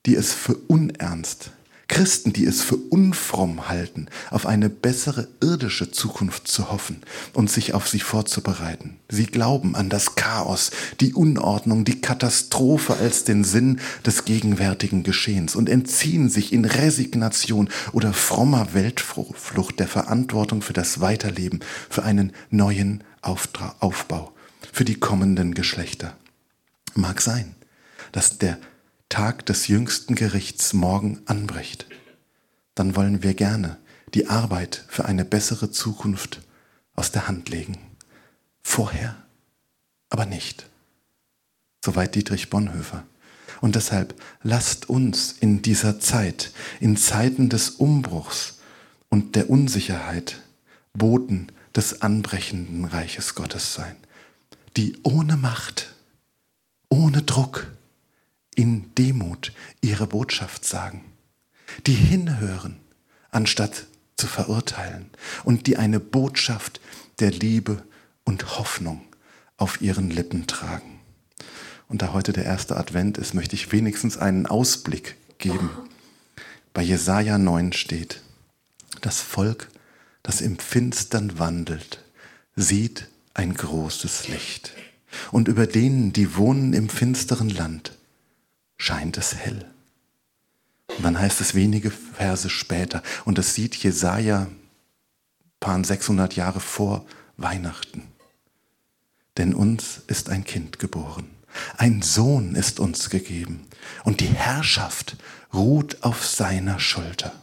die 0.05 0.15
es 0.15 0.33
für 0.33 0.55
unernst 0.55 1.51
Christen, 1.91 2.31
die 2.31 2.45
es 2.45 2.61
für 2.61 2.77
unfromm 2.77 3.67
halten, 3.67 4.07
auf 4.29 4.45
eine 4.45 4.69
bessere 4.69 5.27
irdische 5.41 5.91
Zukunft 5.91 6.47
zu 6.47 6.71
hoffen 6.71 7.01
und 7.33 7.51
sich 7.51 7.73
auf 7.73 7.89
sie 7.89 7.99
vorzubereiten. 7.99 8.95
Sie 9.09 9.25
glauben 9.25 9.75
an 9.75 9.89
das 9.89 10.15
Chaos, 10.15 10.71
die 11.01 11.13
Unordnung, 11.13 11.83
die 11.83 11.99
Katastrophe 11.99 12.95
als 12.95 13.25
den 13.25 13.43
Sinn 13.43 13.81
des 14.05 14.23
gegenwärtigen 14.23 15.03
Geschehens 15.03 15.53
und 15.53 15.67
entziehen 15.67 16.29
sich 16.29 16.53
in 16.53 16.63
Resignation 16.63 17.69
oder 17.91 18.13
frommer 18.13 18.73
Weltflucht 18.73 19.77
der 19.77 19.89
Verantwortung 19.89 20.61
für 20.61 20.73
das 20.73 21.01
Weiterleben, 21.01 21.59
für 21.89 22.03
einen 22.03 22.31
neuen 22.49 23.03
Aufbau, 23.21 24.31
für 24.71 24.85
die 24.85 24.95
kommenden 24.95 25.53
Geschlechter. 25.53 26.15
Mag 26.95 27.21
sein, 27.21 27.53
dass 28.13 28.37
der 28.37 28.57
Tag 29.11 29.45
des 29.45 29.67
jüngsten 29.67 30.15
Gerichts 30.15 30.71
morgen 30.71 31.19
anbricht, 31.25 31.85
dann 32.75 32.95
wollen 32.95 33.23
wir 33.23 33.33
gerne 33.33 33.77
die 34.13 34.27
Arbeit 34.27 34.85
für 34.87 35.03
eine 35.03 35.25
bessere 35.25 35.69
Zukunft 35.69 36.39
aus 36.95 37.11
der 37.11 37.27
Hand 37.27 37.49
legen. 37.49 37.77
Vorher 38.63 39.17
aber 40.09 40.25
nicht. 40.25 40.65
Soweit 41.83 42.15
Dietrich 42.15 42.49
Bonhoeffer. 42.49 43.03
Und 43.59 43.75
deshalb 43.75 44.15
lasst 44.43 44.87
uns 44.89 45.33
in 45.33 45.61
dieser 45.61 45.99
Zeit, 45.99 46.53
in 46.79 46.95
Zeiten 46.95 47.49
des 47.49 47.69
Umbruchs 47.71 48.59
und 49.09 49.35
der 49.35 49.49
Unsicherheit, 49.49 50.39
Boten 50.93 51.51
des 51.75 52.01
anbrechenden 52.01 52.85
Reiches 52.85 53.35
Gottes 53.35 53.73
sein, 53.73 53.97
die 54.77 54.97
ohne 55.03 55.35
Macht, 55.35 55.93
ohne 56.87 57.23
Druck, 57.23 57.67
in 58.61 58.93
Demut 58.93 59.53
ihre 59.81 60.05
Botschaft 60.05 60.65
sagen, 60.65 61.03
die 61.87 61.95
hinhören, 61.95 62.75
anstatt 63.31 63.87
zu 64.17 64.27
verurteilen 64.27 65.09
und 65.43 65.65
die 65.65 65.77
eine 65.77 65.99
Botschaft 65.99 66.79
der 67.19 67.31
Liebe 67.31 67.81
und 68.23 68.59
Hoffnung 68.59 69.01
auf 69.57 69.81
ihren 69.81 70.11
Lippen 70.11 70.45
tragen. 70.45 70.99
Und 71.87 72.03
da 72.03 72.13
heute 72.13 72.33
der 72.33 72.45
erste 72.45 72.77
Advent 72.77 73.17
ist, 73.17 73.33
möchte 73.33 73.55
ich 73.55 73.71
wenigstens 73.71 74.15
einen 74.15 74.45
Ausblick 74.45 75.15
geben. 75.39 75.71
Bei 76.71 76.83
Jesaja 76.83 77.39
9 77.39 77.73
steht, 77.73 78.21
das 79.01 79.21
Volk, 79.21 79.69
das 80.21 80.39
im 80.39 80.59
Finstern 80.59 81.39
wandelt, 81.39 82.03
sieht 82.55 83.07
ein 83.33 83.55
großes 83.55 84.27
Licht. 84.27 84.73
Und 85.31 85.47
über 85.47 85.65
denen, 85.65 86.13
die 86.13 86.35
wohnen 86.35 86.73
im 86.73 86.89
finsteren 86.89 87.49
Land, 87.49 87.97
scheint 88.81 89.17
es 89.17 89.35
hell. 89.35 89.65
Und 90.97 91.03
dann 91.03 91.19
heißt 91.19 91.41
es 91.41 91.55
wenige 91.55 91.91
Verse 91.91 92.49
später, 92.49 93.01
und 93.25 93.37
das 93.37 93.55
sieht 93.55 93.75
Jesaja 93.75 94.47
paar 95.59 95.83
600 95.83 96.35
Jahre 96.35 96.59
vor 96.59 97.05
Weihnachten. 97.37 98.07
Denn 99.37 99.53
uns 99.53 100.01
ist 100.07 100.29
ein 100.29 100.43
Kind 100.43 100.79
geboren 100.79 101.29
ein 101.77 102.01
Sohn 102.01 102.55
ist 102.55 102.79
uns 102.79 103.09
gegeben 103.09 103.67
und 104.03 104.19
die 104.19 104.27
Herrschaft 104.27 105.17
ruht 105.53 106.03
auf 106.03 106.25
seiner 106.25 106.79
Schulter. 106.79 107.33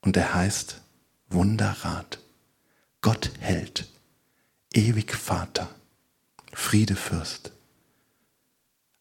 Und 0.00 0.16
er 0.16 0.34
heißt 0.34 0.80
Wunderrat, 1.28 2.18
Gott 3.00 3.32
hält, 3.40 3.88
ewig 4.72 5.14
Vater, 5.14 5.68
Friedefürst, 6.52 7.52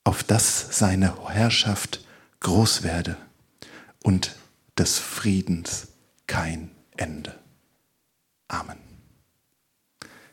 auf 0.03 0.23
dass 0.23 0.77
seine 0.77 1.29
Herrschaft 1.29 2.05
groß 2.39 2.83
werde 2.83 3.17
und 4.03 4.35
des 4.77 4.99
Friedens 4.99 5.89
kein 6.27 6.71
Ende. 6.97 7.37
Amen. 8.47 8.77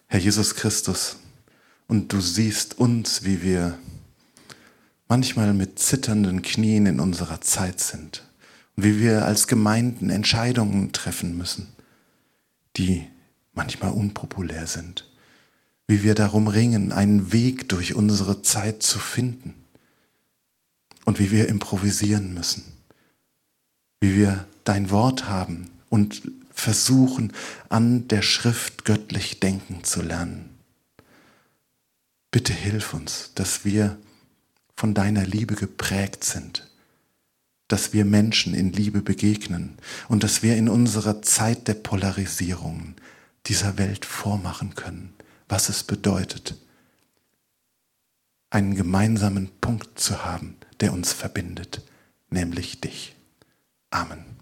Herr 0.07 0.21
Jesus 0.21 0.55
Christus, 0.55 1.19
und 1.87 2.13
du 2.13 2.21
siehst 2.21 2.79
uns, 2.79 3.25
wie 3.25 3.43
wir 3.43 3.79
manchmal 5.09 5.55
mit 5.55 5.79
zitternden 5.79 6.43
Knien 6.43 6.87
in 6.87 7.01
unserer 7.01 7.41
Zeit 7.41 7.81
sind 7.81 8.25
und 8.77 8.85
wie 8.85 9.01
wir 9.01 9.25
als 9.25 9.47
Gemeinden 9.47 10.11
Entscheidungen 10.11 10.93
treffen 10.93 11.37
müssen, 11.37 11.69
die 12.77 13.07
manchmal 13.55 13.93
unpopulär 13.93 14.67
sind, 14.67 15.08
wie 15.88 16.03
wir 16.03 16.14
darum 16.14 16.46
ringen, 16.46 16.92
einen 16.92 17.33
Weg 17.33 17.68
durch 17.70 17.94
unsere 17.94 18.42
Zeit 18.42 18.83
zu 18.83 18.98
finden. 18.98 19.55
Und 21.05 21.18
wie 21.18 21.31
wir 21.31 21.48
improvisieren 21.48 22.35
müssen, 22.35 22.62
wie 24.01 24.14
wir 24.14 24.46
dein 24.64 24.90
Wort 24.90 25.27
haben 25.27 25.70
und 25.88 26.22
versuchen, 26.53 27.33
an 27.70 28.09
der 28.09 28.20
Schrift 28.20 28.85
göttlich 28.85 29.40
denken 29.40 29.85
zu 29.85 30.03
lernen. 30.03 30.51
Bitte 32.31 32.53
hilf 32.53 32.92
uns, 32.92 33.31
dass 33.35 33.64
wir 33.64 33.96
von 34.77 34.92
deiner 34.92 35.24
Liebe 35.24 35.55
geprägt 35.55 36.24
sind, 36.24 36.68
dass 37.68 37.92
wir 37.92 38.05
Menschen 38.05 38.55
in 38.55 38.72
Liebe 38.72 39.01
begegnen 39.01 39.79
und 40.09 40.22
dass 40.24 40.42
wir 40.42 40.57
in 40.57 40.68
unserer 40.68 41.22
Zeit 41.22 41.68
der 41.68 41.74
Polarisierung 41.74 42.94
dieser 43.46 43.79
Welt 43.79 44.05
vormachen 44.05 44.74
können, 44.74 45.14
was 45.49 45.69
es 45.69 45.83
bedeutet, 45.83 46.57
einen 48.51 48.75
gemeinsamen 48.75 49.51
Punkt 49.61 49.99
zu 49.99 50.25
haben, 50.25 50.57
der 50.81 50.93
uns 50.93 51.13
verbindet, 51.13 51.83
nämlich 52.31 52.81
dich. 52.81 53.15
Amen. 53.91 54.38